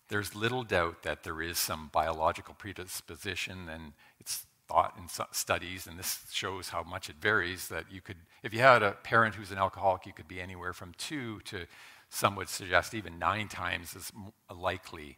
There's 0.07 0.35
little 0.35 0.63
doubt 0.63 1.01
that 1.01 1.23
there 1.23 1.41
is 1.41 1.57
some 1.57 1.89
biological 1.91 2.53
predisposition, 2.53 3.67
and 3.67 3.93
it's 4.19 4.45
thought 4.67 4.95
in 4.97 5.07
studies, 5.31 5.87
and 5.87 5.97
this 5.97 6.19
shows 6.31 6.69
how 6.69 6.83
much 6.83 7.09
it 7.09 7.15
varies, 7.19 7.67
that 7.69 7.85
you 7.91 8.01
could, 8.01 8.17
if 8.43 8.53
you 8.53 8.59
had 8.59 8.83
a 8.83 8.91
parent 8.91 9.33
who's 9.33 9.51
an 9.51 9.57
alcoholic, 9.57 10.05
you 10.05 10.13
could 10.13 10.27
be 10.27 10.39
anywhere 10.39 10.73
from 10.73 10.93
two 10.97 11.39
to, 11.45 11.65
some 12.09 12.35
would 12.35 12.49
suggest, 12.49 12.93
even 12.93 13.17
nine 13.17 13.47
times 13.47 13.95
as 13.95 14.11
likely 14.55 15.17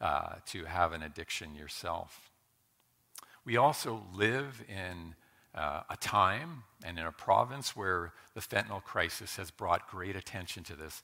uh, 0.00 0.36
to 0.46 0.64
have 0.64 0.92
an 0.92 1.02
addiction 1.02 1.54
yourself. 1.54 2.30
We 3.44 3.58
also 3.58 4.04
live 4.14 4.64
in 4.68 5.14
uh, 5.54 5.82
a 5.90 5.96
time 5.96 6.62
and 6.84 6.98
in 6.98 7.06
a 7.06 7.12
province 7.12 7.76
where 7.76 8.12
the 8.34 8.40
fentanyl 8.40 8.82
crisis 8.82 9.36
has 9.36 9.50
brought 9.50 9.86
great 9.88 10.16
attention 10.16 10.64
to 10.64 10.74
this. 10.74 11.02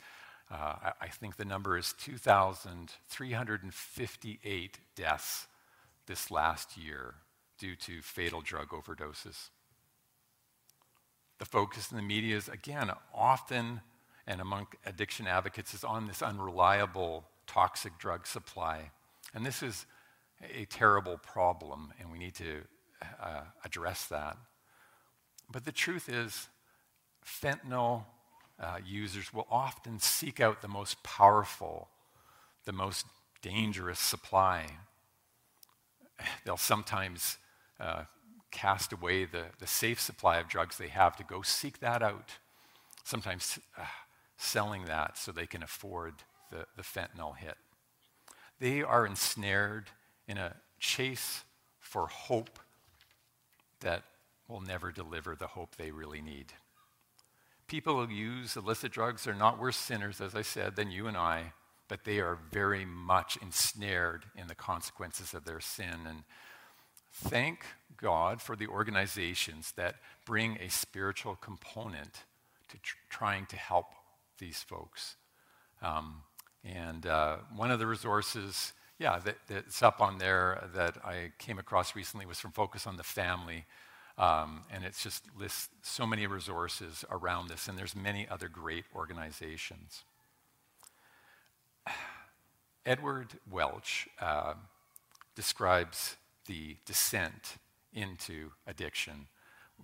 Uh, 0.51 0.75
I, 0.83 0.93
I, 1.03 1.09
think 1.09 1.37
the 1.37 1.45
number 1.45 1.77
is 1.77 1.93
2,358 1.99 4.79
deaths 4.97 5.47
this 6.07 6.31
last 6.31 6.79
year 6.79 7.17
due 7.59 7.77
to 7.77 8.01
fatal 8.01 8.41
drug 8.41 8.71
overdoses. 8.71 9.51
The 11.39 11.45
focus 11.45 11.91
in 11.91 11.99
the 11.99 12.03
media 12.03 12.37
is, 12.37 12.49
again, 12.49 12.91
often 13.15 13.83
and 14.27 14.41
among 14.41 14.69
addiction 14.85 15.27
advocates 15.27 15.75
is 15.75 15.85
on 15.85 16.07
this 16.07 16.23
unreliable 16.23 17.27
toxic 17.47 17.99
drug 17.99 18.27
supply. 18.27 18.91
And 19.35 19.45
this 19.45 19.63
is 19.63 19.85
a 20.55 20.65
terrible 20.67 21.19
problem, 21.19 21.93
and 21.99 22.13
we 22.13 22.19
need 22.19 22.35
to 22.37 22.63
uh, 23.21 23.43
address 23.65 24.07
that. 24.07 24.37
But 25.51 25.65
the 25.65 25.73
truth 25.73 26.09
is, 26.09 26.49
fentanyl 27.25 28.05
uh, 28.61 28.79
users 28.85 29.33
will 29.33 29.47
often 29.51 30.01
seek 30.01 30.41
out 30.41 30.63
the 30.63 30.69
most 30.69 31.03
powerful, 31.03 31.89
the 32.65 32.73
most 32.73 33.07
dangerous 33.41 34.01
supply. 34.01 34.67
They'll 36.45 36.57
sometimes 36.57 37.39
uh, 37.79 38.05
cast 38.51 38.93
away 38.93 39.25
the, 39.25 39.45
the 39.59 39.67
safe 39.67 40.01
supply 40.01 40.39
of 40.39 40.49
drugs 40.49 40.77
they 40.77 40.89
have 40.89 41.17
to 41.17 41.25
go 41.25 41.43
seek 41.43 41.81
that 41.81 42.03
out, 42.03 42.33
sometimes 43.05 43.59
uh, 43.79 43.85
selling 44.37 44.85
that 44.87 45.17
so 45.17 45.33
they 45.33 45.47
can 45.47 45.63
afford 45.63 46.15
the, 46.51 46.67
the 46.77 46.83
fentanyl 46.83 47.37
hit. 47.37 47.57
They 48.61 48.83
are 48.83 49.07
ensnared 49.07 49.91
in 50.27 50.39
a 50.39 50.57
chase 50.81 51.45
for 51.79 52.07
hope 52.07 52.59
that 53.81 54.05
will 54.49 54.61
never 54.61 54.91
deliver 54.91 55.37
the 55.37 55.49
hope 55.49 55.77
they 55.77 55.91
really 55.91 56.21
need. 56.21 56.53
People 57.67 58.05
who 58.05 58.13
use 58.13 58.57
illicit 58.57 58.93
drugs 58.93 59.27
are 59.27 59.35
not 59.35 59.61
worse 59.61 59.77
sinners, 59.77 60.21
as 60.21 60.35
I 60.35 60.43
said, 60.43 60.75
than 60.75 60.91
you 60.91 61.07
and 61.07 61.17
I, 61.17 61.53
but 61.87 62.05
they 62.05 62.19
are 62.19 62.39
very 62.51 62.85
much 62.85 63.37
ensnared 63.43 64.25
in 64.37 64.47
the 64.47 64.55
consequences 64.55 65.35
of 65.35 65.45
their 65.45 65.61
sin. 65.61 66.07
And 66.07 66.25
thank 67.13 67.65
God 67.97 68.41
for 68.41 68.57
the 68.57 68.67
organizations 68.69 69.73
that 69.77 69.97
bring 70.25 70.57
a 70.61 70.71
spiritual 70.71 71.37
component 71.37 72.25
to 72.71 72.79
tr- 72.79 72.97
trying 73.11 73.47
to 73.47 73.57
help 73.57 73.87
these 74.39 74.63
folks. 74.63 75.17
Um, 75.83 76.23
and 76.65 77.07
uh, 77.07 77.39
one 77.55 77.71
of 77.71 77.79
the 77.79 77.87
resources, 77.87 78.73
yeah, 78.99 79.21
that, 79.21 79.37
that's 79.49 79.83
up 79.83 80.01
on 80.01 80.19
there 80.19 80.69
that 80.75 80.97
I 81.05 81.31
came 81.39 81.59
across 81.59 81.95
recently 81.95 82.27
was 82.27 82.41
from 82.41 82.51
Focus 82.51 82.87
on 82.87 82.97
the 82.97 83.05
Family. 83.05 83.65
Um, 84.19 84.63
and 84.73 84.85
it 84.85 84.97
just 85.01 85.25
lists 85.39 85.69
so 85.83 86.05
many 86.05 86.27
resources 86.27 87.05
around 87.09 87.49
this, 87.49 87.69
and 87.69 87.79
there's 87.79 87.95
many 87.95 88.27
other 88.29 88.49
great 88.49 88.85
organizations. 88.95 90.03
Edward 92.87 93.29
Welch 93.49 94.09
uh, 94.21 94.55
describes 95.37 96.17
the 96.47 96.77
descent 96.85 97.59
into 97.93 98.51
addiction 98.67 99.29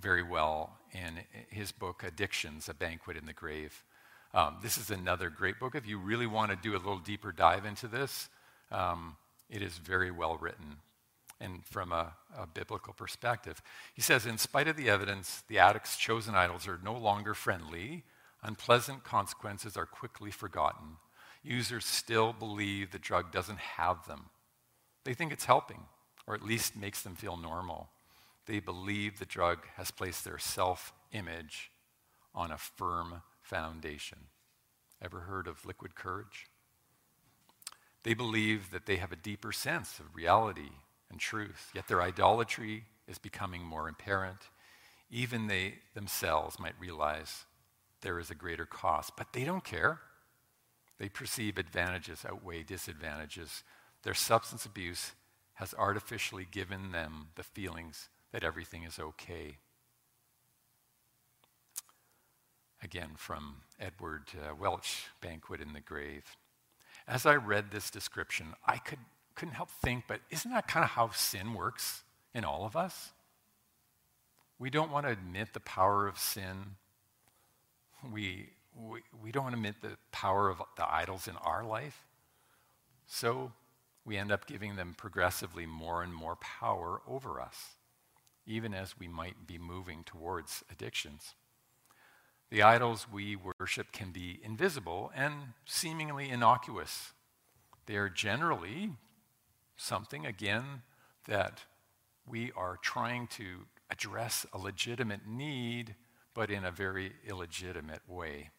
very 0.00 0.24
well 0.24 0.78
in 0.92 1.20
his 1.48 1.70
book, 1.70 2.02
Addictions 2.02 2.68
A 2.68 2.74
Banquet 2.74 3.16
in 3.16 3.26
the 3.26 3.32
Grave. 3.32 3.84
Um, 4.32 4.56
this 4.62 4.76
is 4.78 4.90
another 4.90 5.30
great 5.30 5.60
book. 5.60 5.76
If 5.76 5.86
you 5.86 5.98
really 5.98 6.26
want 6.26 6.50
to 6.50 6.56
do 6.56 6.72
a 6.72 6.78
little 6.78 6.98
deeper 6.98 7.30
dive 7.30 7.64
into 7.64 7.86
this, 7.86 8.28
um, 8.70 9.16
it 9.50 9.62
is 9.62 9.78
very 9.78 10.10
well 10.10 10.36
written 10.36 10.78
and 11.40 11.64
from 11.64 11.92
a, 11.92 12.14
a, 12.38 12.46
biblical 12.46 12.92
perspective. 12.92 13.60
He 13.92 14.02
says, 14.02 14.24
in 14.24 14.38
spite 14.38 14.68
of 14.68 14.76
the 14.76 14.88
evidence, 14.88 15.42
the 15.48 15.58
addict's 15.58 15.96
chosen 15.96 16.34
idols 16.34 16.66
are 16.68 16.78
no 16.82 16.94
longer 16.96 17.34
friendly. 17.34 18.04
Unpleasant 18.42 19.04
consequences 19.04 19.76
are 19.76 19.86
quickly 19.86 20.30
forgotten. 20.30 20.96
Users 21.42 21.84
still 21.84 22.32
believe 22.32 22.90
the 22.90 22.98
drug 22.98 23.32
doesn't 23.32 23.58
have 23.58 24.06
them. 24.06 24.26
They 25.04 25.12
think 25.12 25.32
it's 25.32 25.44
helping, 25.44 25.80
or 26.26 26.34
at 26.34 26.42
least 26.42 26.76
makes 26.76 27.02
them 27.02 27.14
feel 27.14 27.36
normal. 27.36 27.90
They 28.46 28.60
believe 28.60 29.18
the 29.18 29.26
drug 29.26 29.66
has 29.76 29.90
placed 29.90 30.24
their 30.24 30.38
self 30.38 30.92
image 31.12 31.70
on 32.34 32.50
a 32.50 32.58
firm 32.58 33.22
foundation. 33.42 34.18
Ever 35.02 35.20
heard 35.20 35.46
of 35.46 35.66
liquid 35.66 35.94
courage? 35.94 36.46
They 38.04 38.14
believe 38.14 38.70
that 38.70 38.86
they 38.86 38.96
have 38.96 39.12
a 39.12 39.16
deeper 39.16 39.50
sense 39.50 39.98
of 39.98 40.14
reality 40.14 40.70
and 41.10 41.18
truth, 41.18 41.70
yet 41.74 41.88
their 41.88 42.02
idolatry 42.02 42.84
is 43.08 43.18
becoming 43.18 43.62
more 43.64 43.88
apparent. 43.88 44.48
Even 45.10 45.46
they 45.46 45.76
themselves 45.94 46.60
might 46.60 46.78
realize 46.78 47.46
there 48.02 48.18
is 48.18 48.30
a 48.30 48.34
greater 48.34 48.66
cost, 48.66 49.12
but 49.16 49.32
they 49.32 49.44
don't 49.44 49.64
care. 49.64 50.00
They 50.98 51.08
perceive 51.08 51.56
advantages 51.56 52.24
outweigh 52.28 52.62
disadvantages. 52.62 53.64
Their 54.02 54.14
substance 54.14 54.66
abuse 54.66 55.12
has 55.54 55.74
artificially 55.78 56.46
given 56.50 56.92
them 56.92 57.28
the 57.36 57.42
feelings 57.42 58.10
that 58.32 58.44
everything 58.44 58.82
is 58.82 58.98
okay. 58.98 59.56
Again, 62.82 63.12
from 63.16 63.62
Edward 63.80 64.24
uh, 64.34 64.54
Welch, 64.54 65.06
Banquet 65.22 65.62
in 65.62 65.72
the 65.72 65.80
Grave. 65.80 66.36
As 67.06 67.26
I 67.26 67.34
read 67.34 67.70
this 67.70 67.90
description, 67.90 68.54
I 68.66 68.78
could, 68.78 68.98
couldn't 69.34 69.54
help 69.54 69.70
think, 69.70 70.04
but 70.08 70.20
isn't 70.30 70.50
that 70.50 70.66
kind 70.66 70.84
of 70.84 70.90
how 70.90 71.10
sin 71.10 71.54
works 71.54 72.02
in 72.34 72.44
all 72.44 72.64
of 72.64 72.76
us? 72.76 73.12
We 74.58 74.70
don't 74.70 74.90
want 74.90 75.06
to 75.06 75.12
admit 75.12 75.52
the 75.52 75.60
power 75.60 76.06
of 76.06 76.18
sin. 76.18 76.76
We, 78.12 78.50
we, 78.74 79.00
we 79.22 79.32
don't 79.32 79.44
want 79.44 79.54
to 79.54 79.58
admit 79.58 79.82
the 79.82 79.96
power 80.12 80.48
of 80.48 80.62
the 80.76 80.90
idols 80.90 81.28
in 81.28 81.36
our 81.36 81.64
life. 81.64 82.04
So 83.06 83.52
we 84.04 84.16
end 84.16 84.32
up 84.32 84.46
giving 84.46 84.76
them 84.76 84.94
progressively 84.96 85.66
more 85.66 86.02
and 86.02 86.14
more 86.14 86.36
power 86.36 87.02
over 87.06 87.40
us, 87.40 87.74
even 88.46 88.72
as 88.72 88.98
we 88.98 89.08
might 89.08 89.46
be 89.46 89.58
moving 89.58 90.04
towards 90.04 90.64
addictions. 90.70 91.34
The 92.54 92.62
idols 92.62 93.08
we 93.12 93.34
worship 93.34 93.90
can 93.90 94.12
be 94.12 94.38
invisible 94.40 95.10
and 95.12 95.54
seemingly 95.64 96.30
innocuous. 96.30 97.10
They 97.86 97.96
are 97.96 98.08
generally 98.08 98.92
something, 99.76 100.24
again, 100.24 100.82
that 101.26 101.64
we 102.24 102.52
are 102.56 102.78
trying 102.80 103.26
to 103.38 103.66
address 103.90 104.46
a 104.52 104.58
legitimate 104.58 105.26
need, 105.26 105.96
but 106.32 106.48
in 106.48 106.64
a 106.64 106.70
very 106.70 107.14
illegitimate 107.26 108.02
way. 108.06 108.50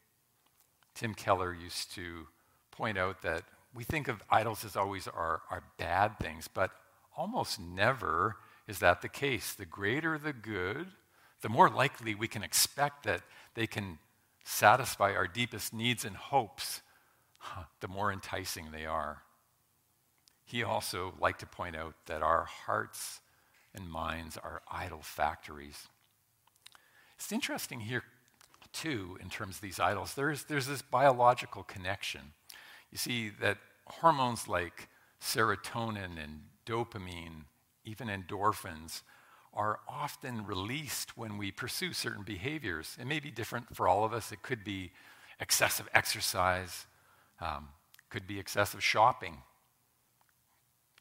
Tim 0.93 1.13
Keller 1.13 1.53
used 1.53 1.95
to 1.95 2.27
point 2.71 2.97
out 2.97 3.21
that 3.21 3.43
we 3.73 3.85
think 3.85 4.09
of 4.09 4.21
idols 4.29 4.65
as 4.65 4.75
always 4.75 5.07
are, 5.07 5.41
bad 5.77 6.19
things, 6.19 6.49
but 6.53 6.71
almost 7.15 7.61
never 7.61 8.35
is 8.67 8.79
that 8.79 9.01
the 9.01 9.07
case. 9.07 9.53
The 9.53 9.65
greater 9.65 10.17
the 10.17 10.33
good, 10.33 10.87
the 11.41 11.47
more 11.47 11.69
likely 11.69 12.13
we 12.13 12.27
can 12.27 12.43
expect 12.43 13.05
that 13.05 13.21
they 13.55 13.67
can 13.67 13.97
satisfy 14.43 15.13
our 15.13 15.27
deepest 15.27 15.73
needs 15.73 16.05
and 16.05 16.15
hopes, 16.15 16.81
the 17.79 17.87
more 17.87 18.11
enticing 18.11 18.71
they 18.71 18.85
are. 18.85 19.23
He 20.45 20.63
also 20.63 21.15
liked 21.19 21.39
to 21.39 21.47
point 21.47 21.75
out 21.75 21.95
that 22.05 22.21
our 22.21 22.43
hearts 22.43 23.21
and 23.73 23.89
minds 23.89 24.37
are 24.37 24.61
idol 24.71 25.01
factories. 25.01 25.87
It's 27.15 27.31
interesting 27.31 27.79
here, 27.79 28.03
too, 28.71 29.17
in 29.21 29.29
terms 29.29 29.55
of 29.55 29.61
these 29.61 29.79
idols. 29.79 30.13
There's, 30.13 30.43
there's 30.43 30.67
this 30.67 30.81
biological 30.81 31.63
connection. 31.63 32.33
You 32.91 32.97
see 32.97 33.29
that 33.41 33.57
hormones 33.87 34.47
like 34.47 34.89
serotonin 35.21 36.21
and 36.23 36.41
dopamine, 36.65 37.45
even 37.83 38.07
endorphins, 38.07 39.01
are 39.55 39.79
often 39.87 40.45
released 40.45 41.17
when 41.17 41.37
we 41.37 41.51
pursue 41.51 41.93
certain 41.93 42.23
behaviors. 42.23 42.97
It 42.99 43.07
may 43.07 43.19
be 43.19 43.31
different 43.31 43.75
for 43.75 43.87
all 43.87 44.03
of 44.03 44.13
us. 44.13 44.31
It 44.31 44.41
could 44.41 44.63
be 44.63 44.91
excessive 45.39 45.87
exercise, 45.93 46.85
um, 47.39 47.69
could 48.09 48.27
be 48.27 48.39
excessive 48.39 48.83
shopping, 48.83 49.37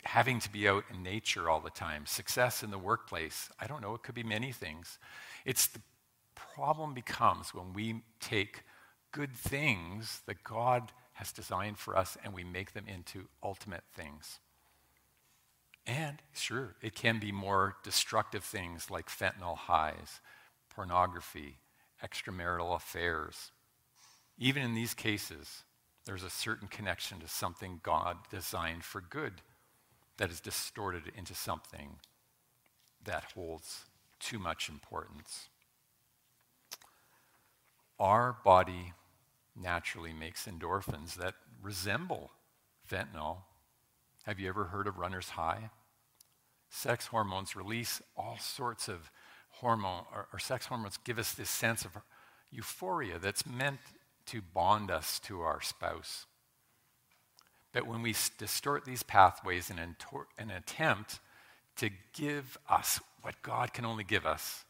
having 0.05 0.39
to 0.41 0.53
be 0.53 0.69
out 0.69 0.85
in 0.93 1.03
nature 1.03 1.51
all 1.51 1.61
the 1.61 1.71
time, 1.71 2.07
success 2.07 2.63
in 2.63 2.71
the 2.71 2.79
workplace. 2.79 3.51
I 3.59 3.67
don't 3.67 3.83
know, 3.83 3.95
it 3.95 4.03
could 4.03 4.15
be 4.15 4.23
many 4.23 4.53
things. 4.53 4.99
It's 5.45 5.67
the 5.67 5.81
problem 6.35 6.95
becomes 6.95 7.53
when 7.55 7.73
we 7.73 8.03
take 8.21 8.63
good 9.13 9.35
things 9.35 10.21
that 10.27 10.45
God 10.45 10.93
has 11.15 11.33
designed 11.33 11.79
for 11.79 11.97
us 11.97 12.17
and 12.25 12.35
we 12.35 12.45
make 12.45 12.73
them 12.73 12.85
into 12.87 13.29
ultimate 13.43 13.85
things. 13.95 14.41
And 15.87 16.23
sure, 16.33 16.77
it 16.81 16.95
can 16.95 17.19
be 17.19 17.31
more 17.31 17.77
destructive 17.85 18.43
things 18.43 18.91
like 18.91 19.09
fentanyl 19.09 19.57
highs, 19.57 20.21
pornography, 20.75 21.59
extramarital 22.03 22.75
affairs. 22.75 23.53
Even 24.39 24.63
in 24.63 24.75
these 24.75 24.95
cases, 24.95 25.65
there's 26.07 26.23
a 26.23 26.31
certain 26.31 26.69
connection 26.69 27.21
to 27.21 27.29
something 27.29 27.81
God 27.83 28.17
designed 28.31 28.85
for 28.85 29.01
good 29.01 29.43
that 30.17 30.31
is 30.31 30.41
distorted 30.41 31.13
into 31.17 31.35
something 31.35 31.97
that 33.05 33.33
holds 33.35 33.85
too 34.21 34.39
much 34.39 34.69
importance. 34.69 35.49
Our 37.99 38.37
body 38.45 38.93
naturally 39.55 40.13
makes 40.13 40.47
endorphins 40.47 41.15
that 41.15 41.35
resemble 41.63 42.31
fentanyl 42.91 43.43
have 44.25 44.41
you 44.41 44.49
ever 44.49 44.65
heard 44.65 44.87
of 44.87 44.99
runner's 44.99 45.31
high? 45.31 45.71
Sex 46.71 47.07
hormones 47.07 47.55
release 47.55 48.03
all 48.17 48.37
sorts 48.41 48.89
of 48.89 49.11
hormone, 49.51 50.05
or, 50.13 50.29
or 50.33 50.39
sex 50.39 50.67
hormones 50.67 50.99
give 51.05 51.19
us 51.19 51.33
this 51.33 51.51
sense 51.51 51.85
of 51.85 51.93
euphoria 52.51 53.19
that's 53.19 53.47
meant 53.47 53.81
to 54.27 54.41
bond 54.41 54.91
us 54.91 55.19
to 55.21 55.41
our 55.41 55.61
spouse. 55.61 56.27
But 57.73 57.87
when 57.87 58.03
we 58.03 58.15
distort 58.39 58.85
these 58.85 59.03
pathways 59.03 59.69
in 59.69 59.79
an 59.79 60.51
attempt 60.51 61.21
to 61.77 61.91
give 62.15 62.57
us 62.69 63.01
what 63.23 63.43
God 63.43 63.73
can 63.73 63.85
only 63.85 64.05
give 64.05 64.25
us, 64.25 64.65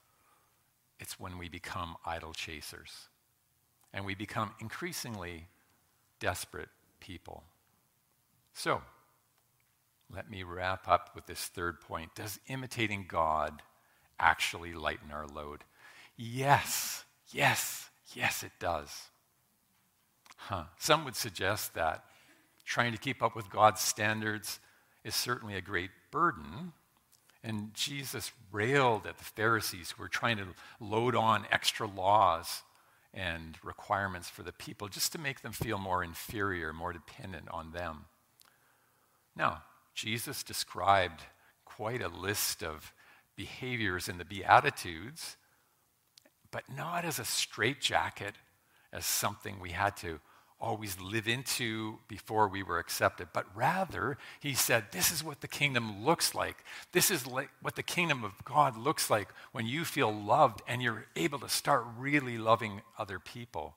it's 0.99 1.21
when 1.21 1.39
we 1.39 1.49
become 1.49 1.97
idol 2.07 2.33
chasers. 2.33 3.09
And 3.93 4.05
we 4.05 4.15
become 4.15 4.53
increasingly 4.61 5.47
desperate 6.19 6.71
people. 6.99 7.45
So, 8.55 8.81
let 10.13 10.31
me 10.31 10.43
wrap 10.43 10.89
up 10.89 11.11
with 11.15 11.27
this 11.27 11.41
third 11.47 11.81
point. 11.81 12.15
Does 12.15 12.39
imitating 12.49 13.07
God 13.09 13.63
actually 14.19 14.73
lighten 14.73 15.11
our 15.11 15.27
load? 15.27 15.65
Yes, 16.17 17.05
yes, 17.33 17.91
yes, 18.15 18.43
it 18.43 18.53
does. 18.59 19.09
Huh. 20.37 20.65
Some 20.79 21.05
would 21.05 21.17
suggest 21.17 21.75
that 21.75 22.05
trying 22.65 22.93
to 22.93 22.99
keep 22.99 23.23
up 23.23 23.35
with 23.35 23.51
God's 23.51 23.81
standards 23.81 24.59
is 25.05 25.15
certainly 25.15 25.55
a 25.55 25.61
great 25.61 25.91
burden. 26.11 26.73
And 27.43 27.75
Jesus 27.75 28.33
railed 28.53 29.07
at 29.07 29.19
the 29.19 29.25
Pharisees 29.25 29.91
who 29.91 30.03
were 30.03 30.09
trying 30.09 30.39
to 30.39 30.47
load 30.81 31.15
on 31.15 31.47
extra 31.51 31.87
laws 31.87 32.63
and 33.13 33.59
requirements 33.63 34.29
for 34.29 34.43
the 34.43 34.53
people 34.53 34.89
just 34.89 35.13
to 35.13 35.19
make 35.19 35.43
them 35.43 35.53
feel 35.53 35.79
more 35.79 36.03
inferior, 36.03 36.73
more 36.73 36.93
dependent 36.93 37.49
on 37.51 37.73
them. 37.73 38.07
Now, 39.37 39.63
Jesus 39.95 40.43
described 40.43 41.23
quite 41.65 42.03
a 42.03 42.09
list 42.09 42.63
of 42.63 42.93
behaviors 43.37 44.09
in 44.09 44.19
the 44.19 44.25
Beatitudes, 44.25 45.37
but 46.51 46.65
not 46.75 47.05
as 47.05 47.19
a 47.19 47.25
straitjacket, 47.25 48.35
as 48.93 49.05
something 49.05 49.59
we 49.59 49.71
had 49.71 49.97
to 49.99 50.21
always 50.61 50.99
live 50.99 51.29
into 51.29 51.99
before 52.09 52.49
we 52.49 52.63
were 52.63 52.79
accepted, 52.79 53.29
but 53.33 53.45
rather, 53.55 54.17
he 54.41 54.55
said, 54.55 54.85
This 54.91 55.13
is 55.13 55.23
what 55.23 55.41
the 55.41 55.49
kingdom 55.49 56.05
looks 56.05 56.35
like. 56.35 56.65
This 56.93 57.11
is 57.11 57.27
like 57.27 57.51
what 57.61 57.77
the 57.77 57.83
kingdom 57.83 58.25
of 58.25 58.45
God 58.45 58.77
looks 58.77 59.11
like 59.11 59.29
when 59.53 59.67
you 59.67 59.85
feel 59.85 60.13
loved 60.13 60.63
and 60.67 60.83
you're 60.83 61.07
able 61.17 61.39
to 61.41 61.49
start 61.49 61.85
really 61.99 62.39
loving 62.39 62.81
other 62.99 63.19
people. 63.19 63.77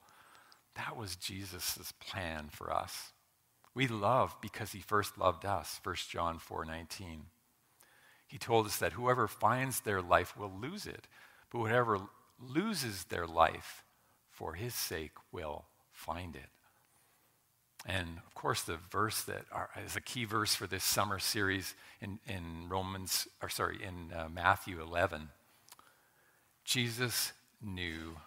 That 0.76 0.96
was 0.96 1.16
Jesus' 1.16 1.94
plan 2.00 2.50
for 2.52 2.72
us. 2.72 3.12
We 3.78 3.88
love 3.88 4.36
because 4.42 4.72
he 4.72 4.80
first 4.80 5.20
loved 5.20 5.46
us, 5.46 5.80
1 5.84 5.96
John 6.10 6.40
4 6.40 6.66
19. 6.66 7.26
He 8.28 8.40
told 8.40 8.66
us 8.66 8.78
that 8.78 8.94
whoever 8.94 9.28
finds 9.28 9.82
their 9.82 10.02
life 10.02 10.36
will 10.36 10.52
lose 10.52 10.88
it, 10.88 11.08
but 11.52 11.60
whoever 11.60 12.00
loses 12.40 13.04
their 13.04 13.28
life 13.28 13.84
for 14.32 14.54
his 14.56 14.74
sake 14.74 15.12
will 15.32 15.66
find 15.92 16.36
it. 16.36 16.50
And 17.86 18.18
of 18.26 18.34
course, 18.34 18.64
the 18.64 18.80
verse 18.90 19.22
that 19.26 19.46
are, 19.52 19.70
is 19.86 19.96
a 19.96 20.02
key 20.02 20.26
verse 20.26 20.56
for 20.56 20.66
this 20.66 20.84
summer 20.84 21.20
series 21.20 21.76
in, 22.02 22.18
in 22.28 22.68
Romans, 22.70 23.28
or 23.44 23.50
sorry, 23.50 23.78
in 23.84 24.12
uh, 24.12 24.28
Matthew 24.28 24.82
11. 24.82 25.30
Jesus 26.66 27.32
knew 27.62 28.18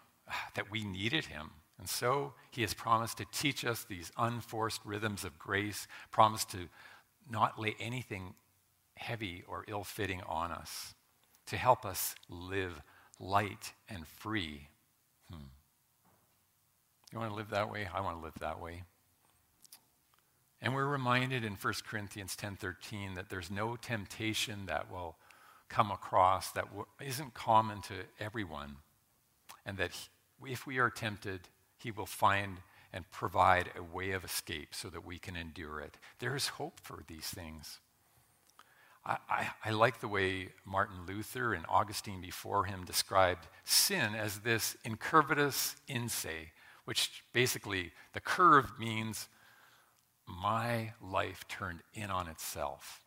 that 0.54 0.70
we 0.70 0.84
needed 0.84 1.24
him. 1.24 1.50
And 1.80 1.88
so 1.88 2.34
he 2.50 2.60
has 2.60 2.74
promised 2.74 3.16
to 3.18 3.26
teach 3.32 3.64
us 3.64 3.84
these 3.84 4.12
unforced 4.18 4.82
rhythms 4.84 5.24
of 5.24 5.38
grace, 5.38 5.88
promised 6.10 6.50
to 6.50 6.68
not 7.28 7.58
lay 7.58 7.74
anything 7.80 8.34
heavy 8.96 9.42
or 9.48 9.64
ill 9.66 9.82
fitting 9.82 10.20
on 10.28 10.52
us, 10.52 10.94
to 11.46 11.56
help 11.56 11.86
us 11.86 12.14
live 12.28 12.82
light 13.18 13.72
and 13.88 14.06
free. 14.06 14.68
Hmm. 15.30 15.46
You 17.12 17.18
want 17.18 17.30
to 17.30 17.36
live 17.36 17.48
that 17.48 17.70
way? 17.70 17.88
I 17.92 18.02
want 18.02 18.18
to 18.18 18.22
live 18.22 18.34
that 18.40 18.60
way. 18.60 18.82
And 20.60 20.74
we're 20.74 20.84
reminded 20.84 21.46
in 21.46 21.54
1 21.54 21.74
Corinthians 21.88 22.36
10:13 22.36 23.14
that 23.14 23.30
there's 23.30 23.50
no 23.50 23.76
temptation 23.76 24.66
that 24.66 24.90
will 24.90 25.16
come 25.70 25.90
across 25.90 26.50
that 26.52 26.66
isn't 27.00 27.32
common 27.32 27.80
to 27.80 27.94
everyone 28.18 28.76
and 29.64 29.78
that 29.78 29.92
if 30.44 30.66
we 30.66 30.78
are 30.78 30.90
tempted, 30.90 31.48
he 31.82 31.90
will 31.90 32.06
find 32.06 32.58
and 32.92 33.10
provide 33.10 33.70
a 33.76 33.82
way 33.82 34.10
of 34.12 34.24
escape 34.24 34.74
so 34.74 34.88
that 34.88 35.04
we 35.04 35.18
can 35.18 35.36
endure 35.36 35.80
it. 35.80 35.96
There 36.18 36.34
is 36.34 36.48
hope 36.48 36.80
for 36.80 37.04
these 37.06 37.26
things. 37.26 37.78
I, 39.04 39.16
I, 39.28 39.48
I, 39.64 39.70
like 39.70 40.00
the 40.00 40.08
way 40.08 40.50
Martin 40.66 41.06
Luther 41.06 41.54
and 41.54 41.64
Augustine 41.68 42.20
before 42.20 42.64
him 42.64 42.84
described 42.84 43.46
sin 43.64 44.14
as 44.14 44.40
this 44.40 44.76
incurvatus 44.84 45.76
in 45.88 46.08
se, 46.08 46.52
which 46.84 47.22
basically 47.32 47.92
the 48.12 48.20
curve 48.20 48.72
means 48.78 49.28
my 50.26 50.92
life 51.00 51.46
turned 51.48 51.80
in 51.94 52.10
on 52.10 52.28
itself. 52.28 53.02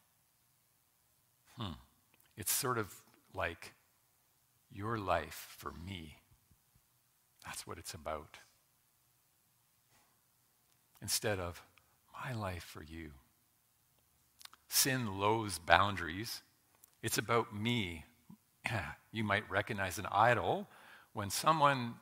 Hmm. 1.58 1.74
It's 2.36 2.52
sort 2.52 2.78
of 2.78 2.94
like 3.34 3.74
your 4.72 4.98
life 4.98 5.56
for 5.58 5.72
me. 5.72 6.18
That's 7.46 7.68
what 7.68 7.78
it's 7.78 7.94
about. 7.94 8.38
Instead 11.04 11.38
of 11.38 11.62
my 12.26 12.34
life 12.34 12.64
for 12.64 12.82
you. 12.82 13.12
Sin 14.70 15.20
loathes 15.20 15.60
boundaries. 15.60 16.42
It's 17.04 17.18
about 17.20 17.56
me. 17.56 18.06
You 19.16 19.24
might 19.24 19.48
recognize 19.48 20.00
an 20.00 20.08
idol 20.12 20.68
when 21.14 21.30
someone 21.30 21.94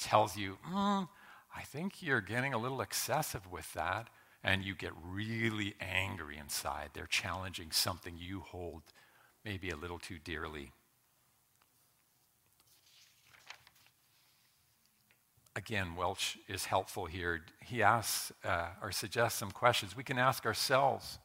tells 0.00 0.36
you, 0.36 0.58
mm, 0.68 1.08
I 1.56 1.62
think 1.62 2.02
you're 2.02 2.20
getting 2.20 2.54
a 2.54 2.58
little 2.58 2.80
excessive 2.80 3.48
with 3.48 3.72
that 3.74 4.08
and 4.42 4.64
you 4.64 4.74
get 4.74 4.90
really 5.00 5.76
angry 5.80 6.38
inside. 6.38 6.90
They're 6.92 7.06
challenging 7.06 7.70
something 7.70 8.16
you 8.18 8.40
hold 8.40 8.82
maybe 9.44 9.70
a 9.70 9.76
little 9.76 10.00
too 10.00 10.18
dearly. 10.18 10.72
Again, 15.60 15.94
Welch 15.94 16.38
is 16.48 16.64
helpful 16.64 17.04
here. 17.04 17.42
He 17.62 17.82
asks 17.82 18.32
uh, 18.46 18.68
or 18.80 18.92
suggests 18.92 19.38
some 19.38 19.50
questions 19.50 19.94
we 19.94 20.02
can 20.02 20.18
ask 20.18 20.46
ourselves. 20.46 21.18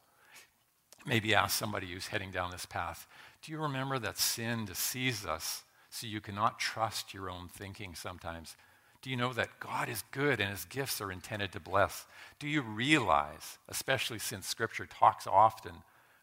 Maybe 1.06 1.34
ask 1.34 1.58
somebody 1.58 1.86
who's 1.86 2.08
heading 2.08 2.32
down 2.32 2.50
this 2.50 2.66
path 2.66 3.06
Do 3.42 3.50
you 3.50 3.58
remember 3.58 3.98
that 3.98 4.18
sin 4.18 4.66
deceives 4.66 5.24
us 5.24 5.62
so 5.88 6.06
you 6.06 6.20
cannot 6.20 6.58
trust 6.58 7.14
your 7.14 7.30
own 7.30 7.48
thinking 7.48 7.94
sometimes? 7.94 8.56
Do 9.00 9.08
you 9.08 9.16
know 9.16 9.32
that 9.32 9.58
God 9.58 9.88
is 9.88 10.04
good 10.10 10.38
and 10.38 10.50
his 10.50 10.66
gifts 10.66 11.00
are 11.00 11.10
intended 11.10 11.50
to 11.52 11.60
bless? 11.60 12.04
Do 12.38 12.46
you 12.46 12.60
realize, 12.60 13.56
especially 13.70 14.18
since 14.18 14.46
Scripture 14.46 14.84
talks 14.84 15.26
often 15.26 15.76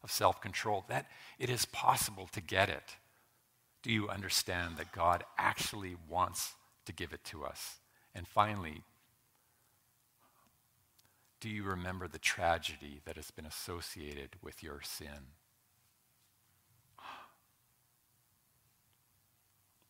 of 0.04 0.12
self 0.12 0.39
control, 0.39 0.86
that 0.88 1.08
it 1.39 1.49
is 1.49 1.65
possible 1.65 2.30
to 2.34 2.41
get 2.41 2.69
it? 2.69 2.97
Do 3.82 3.91
you 3.91 4.08
understand 4.08 4.78
that 4.78 4.91
God 4.91 5.23
actually 5.36 5.95
wants 6.08 6.54
to 6.86 6.93
give 6.93 7.12
it 7.12 7.23
to 7.26 7.43
us? 7.43 7.80
And 8.15 8.28
finally, 8.28 8.84
do 11.39 11.49
you 11.49 11.63
remember 11.63 12.08
the 12.08 12.19
tragedy 12.19 13.02
that 13.06 13.15
has 13.15 13.32
been 13.32 13.45
associated 13.45 14.38
with 14.41 14.63
your 14.63 14.82
sin? 14.82 15.34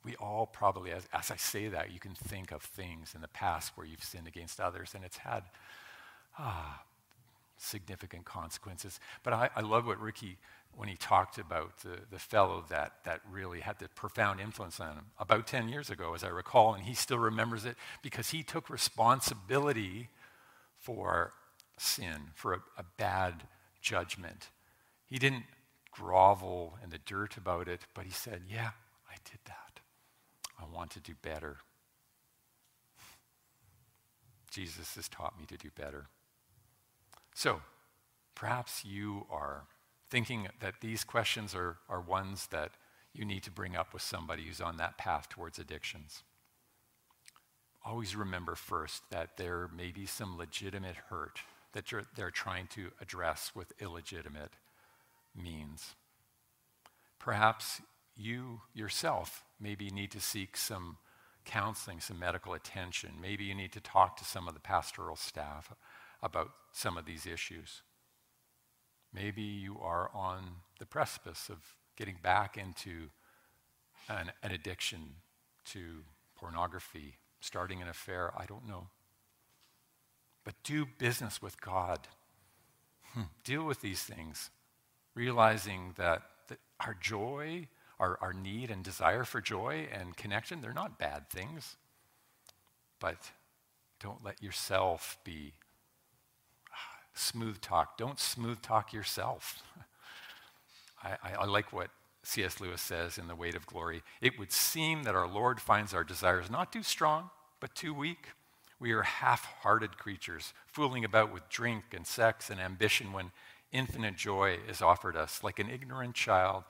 we 0.04 0.16
all 0.18 0.46
probably, 0.46 0.92
as, 0.92 1.08
as, 1.14 1.32
I 1.32 1.38
say 1.38 1.68
that, 1.70 1.92
you 1.92 2.00
can 2.00 2.14
think 2.14 2.52
of 2.52 2.62
things 2.62 3.16
in 3.16 3.22
the 3.22 3.28
past 3.30 3.72
where 3.76 3.88
you've 3.88 4.04
sinned 4.04 4.28
against 4.28 4.60
others 4.60 4.92
and 4.94 5.04
it's 5.04 5.18
had 5.18 5.44
ah, 6.38 6.84
significant 7.58 8.26
consequences. 8.26 9.00
But 9.24 9.34
I, 9.34 9.50
I 9.56 9.62
love 9.62 9.86
what 9.86 10.00
Ricky, 10.00 10.38
when 10.76 10.90
he 10.90 10.96
talked 10.96 11.38
about 11.38 11.78
the, 11.80 12.00
the 12.12 12.20
fellow 12.20 12.64
that, 12.70 12.94
that 13.06 13.22
really 13.30 13.60
had 13.60 13.80
the 13.80 13.88
profound 13.90 14.40
influence 14.40 14.80
on 14.80 14.96
him 14.96 15.06
about 15.20 15.46
10 15.48 15.70
years 15.70 15.90
ago, 15.90 16.14
as 16.14 16.24
I 16.24 16.30
recall, 16.30 16.74
and 16.74 16.84
he 16.84 16.94
still 16.94 17.20
remembers 17.20 17.66
it 17.66 17.76
because 18.02 18.32
he 18.32 18.44
took 18.44 18.70
responsibility 18.70 20.10
for 20.80 21.34
sin, 21.78 22.32
for 22.34 22.54
a, 22.54 22.60
a 22.78 22.84
bad 22.98 23.44
judgment. 23.82 24.50
He 25.06 25.20
didn't 25.20 25.44
grovel 25.92 26.78
in 26.84 26.90
the 26.90 26.98
dirt 26.98 27.38
about 27.38 27.68
it, 27.68 27.82
but 27.94 28.06
he 28.06 28.12
said, 28.12 28.42
Yeah, 28.50 28.72
I 29.10 29.16
did 29.24 29.40
that. 29.46 29.80
I 30.60 30.66
want 30.74 30.92
to 30.92 31.00
do 31.00 31.14
better. 31.22 31.58
Jesus 34.50 34.96
has 34.96 35.08
taught 35.08 35.38
me 35.40 35.46
to 35.48 35.58
do 35.58 35.70
better. 35.76 36.06
So, 37.34 37.62
perhaps 38.36 38.86
you 38.86 39.26
are 39.32 39.64
thinking 40.14 40.48
that 40.60 40.76
these 40.80 41.04
questions 41.04 41.56
are, 41.56 41.78
are 41.90 42.00
ones 42.00 42.46
that 42.52 42.70
you 43.16 43.26
need 43.26 43.42
to 43.42 43.50
bring 43.50 43.76
up 43.76 43.94
with 43.94 44.04
somebody 44.04 44.44
who's 44.44 44.62
on 44.62 44.78
that 44.78 44.96
path 44.96 45.28
towards 45.28 45.58
addictions. 45.58 46.22
Always 47.84 48.16
remember 48.16 48.54
first 48.54 49.02
that 49.10 49.38
there 49.38 49.68
may 49.76 49.90
be 49.90 50.06
some 50.06 50.38
legitimate 50.38 50.98
hurt 51.10 51.40
that 51.72 51.86
they're 52.16 52.30
trying 52.30 52.68
to 52.68 52.92
address 53.02 53.54
with 53.56 53.74
illegitimate 53.82 54.52
means. 55.36 55.96
Perhaps 57.18 57.82
you 58.16 58.62
yourself 58.76 59.44
maybe 59.60 59.90
need 59.90 60.12
to 60.12 60.22
seek 60.22 60.56
some 60.56 60.98
counseling, 61.44 62.00
some 62.00 62.20
medical 62.20 62.54
attention. 62.54 63.14
Maybe 63.20 63.46
you 63.46 63.56
need 63.56 63.72
to 63.72 63.82
talk 63.82 64.18
to 64.18 64.26
some 64.26 64.48
of 64.48 64.54
the 64.54 64.60
pastoral 64.60 65.16
staff 65.16 65.74
about 66.22 66.52
some 66.72 67.00
of 67.00 67.06
these 67.06 67.26
issues. 67.26 67.82
Maybe 69.14 69.42
you 69.42 69.78
are 69.82 70.10
on 70.14 70.44
the 70.80 70.86
precipice 70.86 71.50
of 71.50 71.60
getting 71.96 72.18
back 72.22 72.58
into 72.58 73.10
an, 74.10 74.32
an 74.42 74.52
addiction 74.52 75.16
to 75.66 76.04
pornography, 76.36 77.16
starting 77.40 77.82
an 77.82 77.88
affair. 77.88 78.32
I 78.38 78.46
don't 78.46 78.68
know. 78.68 78.88
But 80.44 80.56
do 80.64 80.86
business 80.98 81.42
with 81.42 81.62
God. 81.62 82.08
Hmm. 83.14 83.24
Deal 83.44 83.64
with 83.64 83.82
these 83.82 84.02
things, 84.02 84.50
realizing 85.16 85.94
that, 85.98 86.24
that 86.50 86.60
our 86.80 86.96
joy 87.00 87.68
our, 88.00 88.18
our 88.22 88.34
need 88.34 88.70
and 88.70 88.84
desire 88.84 89.24
for 89.24 89.40
joy 89.40 89.88
and 89.92 90.18
connection, 90.18 90.62
they're 90.62 90.74
not 90.74 91.00
bad 91.00 91.30
things. 91.30 91.78
But 93.00 93.32
don't 94.00 94.24
let 94.24 94.42
yourself 94.42 95.18
be 95.24 95.54
smooth 97.14 97.62
talk. 97.62 97.98
Don't 97.98 98.20
smooth 98.20 98.62
talk 98.62 98.94
yourself. 98.94 99.62
I, 101.04 101.18
I, 101.24 101.34
I 101.42 101.46
like 101.46 101.74
what 101.74 101.90
C.S. 102.24 102.62
Lewis 102.62 102.82
says 102.82 103.18
in 103.18 103.28
The 103.28 103.36
Weight 103.36 103.56
of 103.56 103.66
Glory. 103.66 104.02
It 104.22 104.40
would 104.40 104.52
seem 104.52 105.04
that 105.04 105.16
our 105.16 105.28
Lord 105.28 105.60
finds 105.60 105.94
our 105.94 106.04
desires 106.04 106.50
not 106.50 106.72
too 106.72 106.84
strong, 106.84 107.30
but 107.60 107.76
too 107.76 107.94
weak. 107.94 108.30
We 108.80 108.92
are 108.94 109.04
half 109.04 109.46
hearted 109.62 109.98
creatures, 109.98 110.54
fooling 110.66 111.06
about 111.06 111.34
with 111.34 111.50
drink 111.50 111.86
and 111.94 112.08
sex 112.08 112.50
and 112.50 112.60
ambition 112.60 113.14
when 113.14 113.32
infinite 113.72 114.16
joy 114.16 114.60
is 114.70 114.82
offered 114.82 115.18
us, 115.18 115.44
like 115.44 115.60
an 115.60 115.70
ignorant 115.70 116.16
child 116.16 116.64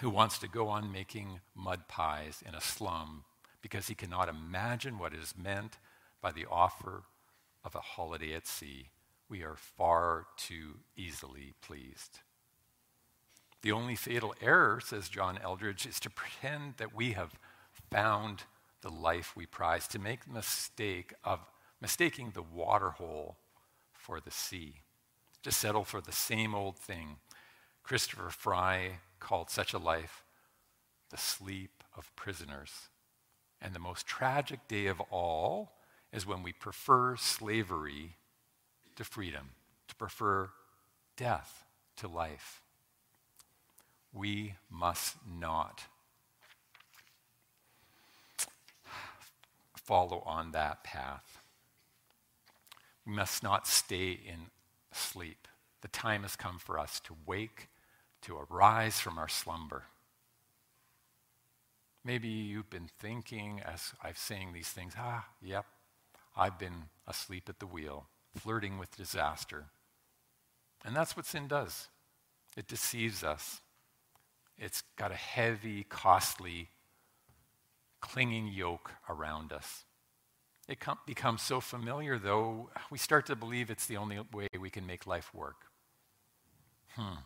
who 0.00 0.10
wants 0.10 0.38
to 0.38 0.48
go 0.48 0.68
on 0.68 0.90
making 0.90 1.40
mud 1.54 1.86
pies 1.86 2.42
in 2.46 2.54
a 2.54 2.60
slum 2.60 3.24
because 3.62 3.88
he 3.88 3.94
cannot 3.94 4.28
imagine 4.28 4.98
what 4.98 5.12
is 5.14 5.34
meant 5.36 5.76
by 6.22 6.32
the 6.32 6.46
offer 6.50 7.02
of 7.64 7.74
a 7.74 7.80
holiday 7.80 8.32
at 8.32 8.46
sea. 8.46 8.86
We 9.30 9.44
are 9.44 9.54
far 9.56 10.26
too 10.36 10.80
easily 10.96 11.54
pleased. 11.62 12.18
The 13.62 13.70
only 13.70 13.94
fatal 13.94 14.34
error, 14.40 14.80
says 14.84 15.08
John 15.08 15.38
Eldredge, 15.40 15.86
is 15.86 16.00
to 16.00 16.10
pretend 16.10 16.78
that 16.78 16.94
we 16.94 17.12
have 17.12 17.38
found 17.90 18.42
the 18.82 18.90
life 18.90 19.36
we 19.36 19.46
prize, 19.46 19.86
to 19.88 20.00
make 20.00 20.24
the 20.24 20.32
mistake 20.32 21.14
of 21.22 21.38
mistaking 21.80 22.30
the 22.30 22.42
water 22.42 22.90
hole 22.90 23.36
for 23.92 24.18
the 24.18 24.32
sea, 24.32 24.82
to 25.44 25.52
settle 25.52 25.84
for 25.84 26.00
the 26.00 26.10
same 26.10 26.52
old 26.52 26.76
thing. 26.76 27.18
Christopher 27.84 28.30
Fry 28.30 28.98
called 29.20 29.48
such 29.48 29.72
a 29.72 29.78
life 29.78 30.24
the 31.10 31.16
sleep 31.16 31.84
of 31.96 32.14
prisoners. 32.16 32.88
And 33.60 33.74
the 33.74 33.80
most 33.80 34.06
tragic 34.06 34.66
day 34.66 34.86
of 34.86 35.00
all 35.10 35.72
is 36.12 36.26
when 36.26 36.42
we 36.42 36.52
prefer 36.52 37.16
slavery 37.16 38.16
to 39.00 39.04
freedom, 39.04 39.48
to 39.88 39.94
prefer 39.94 40.50
death 41.16 41.64
to 41.96 42.06
life. 42.06 42.60
We 44.12 44.56
must 44.68 45.16
not 45.26 45.84
follow 49.74 50.22
on 50.26 50.52
that 50.52 50.84
path. 50.84 51.38
We 53.06 53.14
must 53.14 53.42
not 53.42 53.66
stay 53.66 54.10
in 54.10 54.50
sleep. 54.92 55.48
The 55.80 55.88
time 55.88 56.20
has 56.20 56.36
come 56.36 56.58
for 56.58 56.78
us 56.78 57.00
to 57.04 57.16
wake, 57.24 57.68
to 58.20 58.36
arise 58.36 59.00
from 59.00 59.16
our 59.16 59.28
slumber. 59.28 59.84
Maybe 62.04 62.28
you've 62.28 62.68
been 62.68 62.90
thinking 62.98 63.62
as 63.64 63.94
I'm 64.02 64.14
saying 64.14 64.52
these 64.52 64.68
things, 64.68 64.92
ah, 64.98 65.26
yep, 65.40 65.64
I've 66.36 66.58
been 66.58 66.90
asleep 67.08 67.48
at 67.48 67.60
the 67.60 67.66
wheel, 67.66 68.08
flirting 68.36 68.78
with 68.78 68.96
disaster. 68.96 69.66
And 70.84 70.94
that's 70.96 71.16
what 71.16 71.26
sin 71.26 71.48
does 71.48 71.88
it 72.56 72.66
deceives 72.66 73.22
us. 73.22 73.60
It's 74.58 74.82
got 74.96 75.12
a 75.12 75.16
heavy, 75.16 75.84
costly, 75.84 76.68
clinging 78.00 78.48
yoke 78.48 78.92
around 79.08 79.52
us. 79.52 79.84
It 80.68 80.80
com- 80.80 80.98
becomes 81.06 81.42
so 81.42 81.60
familiar, 81.60 82.18
though, 82.18 82.70
we 82.90 82.98
start 82.98 83.26
to 83.26 83.36
believe 83.36 83.70
it's 83.70 83.86
the 83.86 83.96
only 83.96 84.20
way 84.32 84.48
we 84.58 84.70
can 84.70 84.86
make 84.86 85.06
life 85.06 85.32
work. 85.34 85.66
Hmm. 86.90 87.20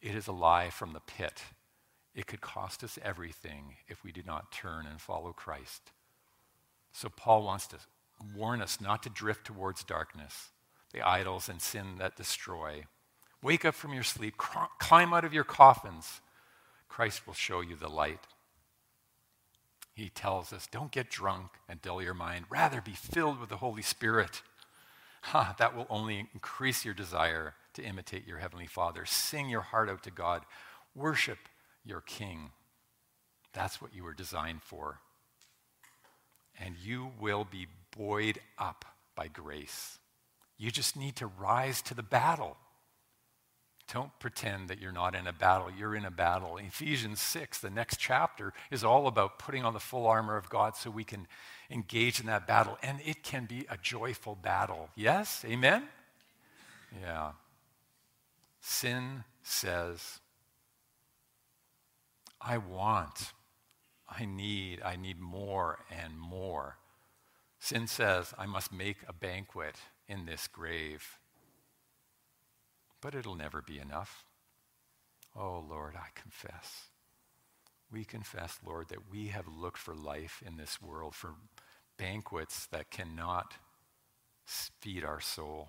It 0.00 0.14
is 0.14 0.26
a 0.26 0.32
lie 0.32 0.70
from 0.70 0.92
the 0.92 1.00
pit. 1.00 1.42
It 2.14 2.26
could 2.26 2.40
cost 2.40 2.82
us 2.82 2.98
everything 3.02 3.76
if 3.88 4.02
we 4.02 4.12
do 4.12 4.22
not 4.24 4.52
turn 4.52 4.86
and 4.86 5.00
follow 5.00 5.32
Christ. 5.32 5.92
So, 6.92 7.08
Paul 7.08 7.42
wants 7.42 7.66
to 7.68 7.76
warn 8.36 8.62
us 8.62 8.80
not 8.80 9.02
to 9.02 9.10
drift 9.10 9.46
towards 9.46 9.84
darkness, 9.84 10.50
the 10.92 11.02
idols 11.02 11.48
and 11.48 11.60
sin 11.60 11.96
that 11.98 12.16
destroy. 12.16 12.84
Wake 13.42 13.64
up 13.64 13.74
from 13.74 13.94
your 13.94 14.02
sleep, 14.02 14.36
cr- 14.36 14.66
climb 14.78 15.12
out 15.12 15.24
of 15.24 15.32
your 15.32 15.44
coffins. 15.44 16.20
Christ 16.88 17.26
will 17.26 17.34
show 17.34 17.60
you 17.60 17.76
the 17.76 17.88
light. 17.88 18.26
He 19.94 20.08
tells 20.08 20.52
us, 20.52 20.66
don't 20.66 20.92
get 20.92 21.10
drunk 21.10 21.52
and 21.68 21.82
dull 21.82 22.02
your 22.02 22.14
mind. 22.14 22.46
Rather, 22.48 22.80
be 22.80 22.92
filled 22.92 23.40
with 23.40 23.48
the 23.48 23.58
Holy 23.58 23.82
Spirit. 23.82 24.42
Huh, 25.22 25.52
that 25.58 25.76
will 25.76 25.86
only 25.90 26.30
increase 26.32 26.82
your 26.82 26.94
desire 26.94 27.52
to 27.74 27.82
imitate 27.82 28.26
your 28.26 28.38
Heavenly 28.38 28.66
Father. 28.66 29.04
Sing 29.04 29.50
your 29.50 29.60
heart 29.60 29.90
out 29.90 30.02
to 30.04 30.10
God. 30.10 30.44
Worship 30.94 31.36
your 31.84 32.00
King. 32.00 32.52
That's 33.52 33.82
what 33.82 33.94
you 33.94 34.02
were 34.02 34.14
designed 34.14 34.62
for. 34.62 35.00
And 36.58 36.74
you 36.82 37.10
will 37.20 37.44
be 37.44 37.66
buoyed 37.96 38.40
up 38.58 38.84
by 39.14 39.28
grace. 39.28 39.98
You 40.58 40.70
just 40.70 40.96
need 40.96 41.16
to 41.16 41.26
rise 41.26 41.82
to 41.82 41.94
the 41.94 42.02
battle. 42.02 42.56
Don't 43.92 44.16
pretend 44.20 44.68
that 44.68 44.80
you're 44.80 44.92
not 44.92 45.16
in 45.16 45.26
a 45.26 45.32
battle. 45.32 45.68
You're 45.76 45.96
in 45.96 46.04
a 46.04 46.10
battle. 46.10 46.58
Ephesians 46.58 47.20
6, 47.20 47.58
the 47.58 47.70
next 47.70 47.96
chapter, 47.98 48.52
is 48.70 48.84
all 48.84 49.08
about 49.08 49.38
putting 49.38 49.64
on 49.64 49.72
the 49.72 49.80
full 49.80 50.06
armor 50.06 50.36
of 50.36 50.48
God 50.48 50.76
so 50.76 50.90
we 50.90 51.02
can 51.02 51.26
engage 51.70 52.20
in 52.20 52.26
that 52.26 52.46
battle. 52.46 52.78
And 52.82 53.00
it 53.04 53.24
can 53.24 53.46
be 53.46 53.66
a 53.68 53.76
joyful 53.76 54.36
battle. 54.36 54.90
Yes? 54.94 55.44
Amen? 55.48 55.88
Yeah. 57.00 57.32
Sin 58.60 59.24
says, 59.42 60.20
I 62.40 62.58
want, 62.58 63.32
I 64.08 64.24
need, 64.24 64.82
I 64.84 64.96
need 64.96 65.18
more 65.18 65.78
and 65.90 66.18
more. 66.18 66.76
Sin 67.60 67.86
says, 67.86 68.32
I 68.38 68.46
must 68.46 68.72
make 68.72 68.98
a 69.06 69.12
banquet 69.12 69.76
in 70.08 70.24
this 70.24 70.48
grave. 70.48 71.18
But 73.02 73.14
it'll 73.14 73.36
never 73.36 73.62
be 73.62 73.78
enough. 73.78 74.24
Oh, 75.36 75.64
Lord, 75.68 75.94
I 75.94 76.08
confess. 76.14 76.86
We 77.92 78.04
confess, 78.04 78.58
Lord, 78.66 78.88
that 78.88 79.10
we 79.10 79.28
have 79.28 79.46
looked 79.46 79.78
for 79.78 79.94
life 79.94 80.42
in 80.44 80.56
this 80.56 80.80
world, 80.80 81.14
for 81.14 81.34
banquets 81.98 82.66
that 82.66 82.90
cannot 82.90 83.54
feed 84.46 85.04
our 85.04 85.20
soul. 85.20 85.68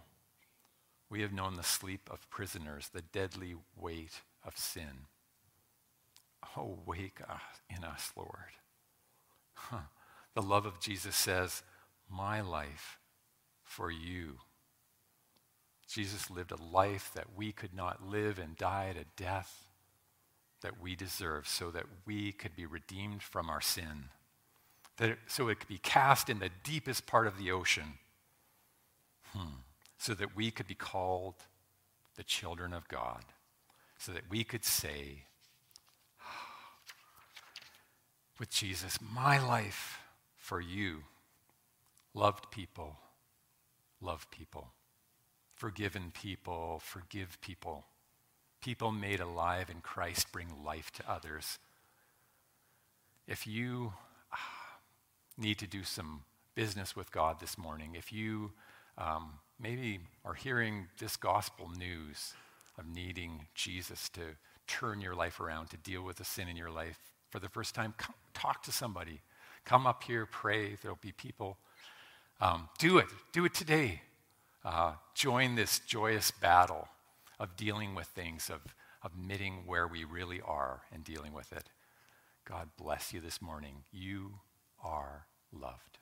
We 1.09 1.21
have 1.21 1.33
known 1.33 1.55
the 1.55 1.63
sleep 1.63 2.09
of 2.09 2.29
prisoners, 2.29 2.89
the 2.93 3.01
deadly 3.01 3.55
weight 3.75 4.21
of 4.45 4.57
sin. 4.57 5.07
Oh, 6.55 6.79
wake 6.85 7.19
uh, 7.27 7.35
in 7.69 7.83
us, 7.83 8.11
Lord. 8.15 8.55
Huh. 9.55 9.87
The 10.33 10.41
love 10.41 10.65
of 10.65 10.79
Jesus 10.79 11.15
says, 11.15 11.63
My 12.11 12.41
life 12.41 12.99
for 13.63 13.89
you. 13.89 14.37
Jesus 15.87 16.29
lived 16.29 16.51
a 16.51 16.61
life 16.61 17.11
that 17.15 17.35
we 17.35 17.51
could 17.51 17.73
not 17.73 18.07
live 18.07 18.39
and 18.39 18.55
died 18.57 18.97
a 18.97 19.21
death 19.21 19.69
that 20.61 20.81
we 20.81 20.95
deserve 20.95 21.47
so 21.47 21.71
that 21.71 21.85
we 22.05 22.31
could 22.31 22.55
be 22.55 22.65
redeemed 22.65 23.23
from 23.23 23.49
our 23.49 23.61
sin. 23.61 24.09
That 24.97 25.11
it, 25.11 25.19
so 25.27 25.47
it 25.47 25.59
could 25.59 25.67
be 25.67 25.79
cast 25.79 26.29
in 26.29 26.39
the 26.39 26.51
deepest 26.63 27.07
part 27.07 27.27
of 27.27 27.37
the 27.37 27.51
ocean. 27.51 27.95
Hmm 29.33 29.61
so 30.01 30.15
that 30.15 30.35
we 30.35 30.49
could 30.49 30.65
be 30.65 30.73
called 30.73 31.35
the 32.15 32.23
children 32.23 32.73
of 32.73 32.87
God, 32.87 33.23
so 33.99 34.11
that 34.11 34.23
we 34.31 34.43
could 34.43 34.65
say, 34.65 35.25
with 38.39 38.49
Jesus, 38.49 38.97
my 38.99 39.37
life 39.37 39.99
for 40.37 40.59
you, 40.59 41.03
loved 42.13 42.51
people, 42.51 42.97
love 44.01 44.29
people, 44.31 44.69
forgiven 45.55 46.11
people, 46.13 46.81
forgive 46.83 47.37
people, 47.41 47.85
people 48.61 48.91
made 48.91 49.19
alive 49.19 49.69
in 49.69 49.81
Christ 49.81 50.31
bring 50.31 50.47
life 50.63 50.91
to 50.93 51.11
others. 51.11 51.59
If 53.27 53.47
you 53.47 53.93
ah, 54.31 54.37
need 55.37 55.57
to 55.59 55.67
do 55.67 55.83
some 55.83 56.23
business 56.55 56.95
with 56.95 57.11
God 57.11 57.39
this 57.39 57.57
morning, 57.57 57.95
if 57.95 58.11
you 58.11 58.51
um, 58.97 59.33
maybe 59.59 59.99
are 60.25 60.33
hearing 60.33 60.87
this 60.99 61.15
gospel 61.15 61.69
news 61.77 62.33
of 62.77 62.85
needing 62.87 63.47
Jesus 63.55 64.09
to 64.09 64.21
turn 64.67 65.01
your 65.01 65.15
life 65.15 65.39
around, 65.39 65.69
to 65.69 65.77
deal 65.77 66.03
with 66.03 66.17
the 66.17 66.25
sin 66.25 66.47
in 66.47 66.55
your 66.55 66.71
life 66.71 66.99
for 67.29 67.39
the 67.39 67.49
first 67.49 67.73
time, 67.73 67.93
come 67.97 68.15
talk 68.33 68.63
to 68.63 68.71
somebody. 68.71 69.21
Come 69.65 69.85
up 69.85 70.03
here, 70.03 70.25
pray. 70.25 70.75
There'll 70.81 70.97
be 71.01 71.11
people. 71.11 71.57
Um, 72.41 72.69
do 72.79 72.97
it. 72.97 73.05
Do 73.31 73.45
it 73.45 73.53
today. 73.53 74.01
Uh, 74.65 74.93
join 75.13 75.55
this 75.55 75.79
joyous 75.79 76.31
battle 76.31 76.87
of 77.39 77.55
dealing 77.55 77.93
with 77.93 78.07
things, 78.07 78.49
of, 78.49 78.61
of 79.03 79.11
admitting 79.13 79.63
where 79.67 79.87
we 79.87 80.03
really 80.03 80.41
are 80.41 80.81
and 80.91 81.03
dealing 81.03 81.33
with 81.33 81.53
it. 81.53 81.69
God 82.45 82.69
bless 82.77 83.13
you 83.13 83.21
this 83.21 83.41
morning. 83.41 83.83
You 83.91 84.39
are 84.83 85.27
loved. 85.53 85.99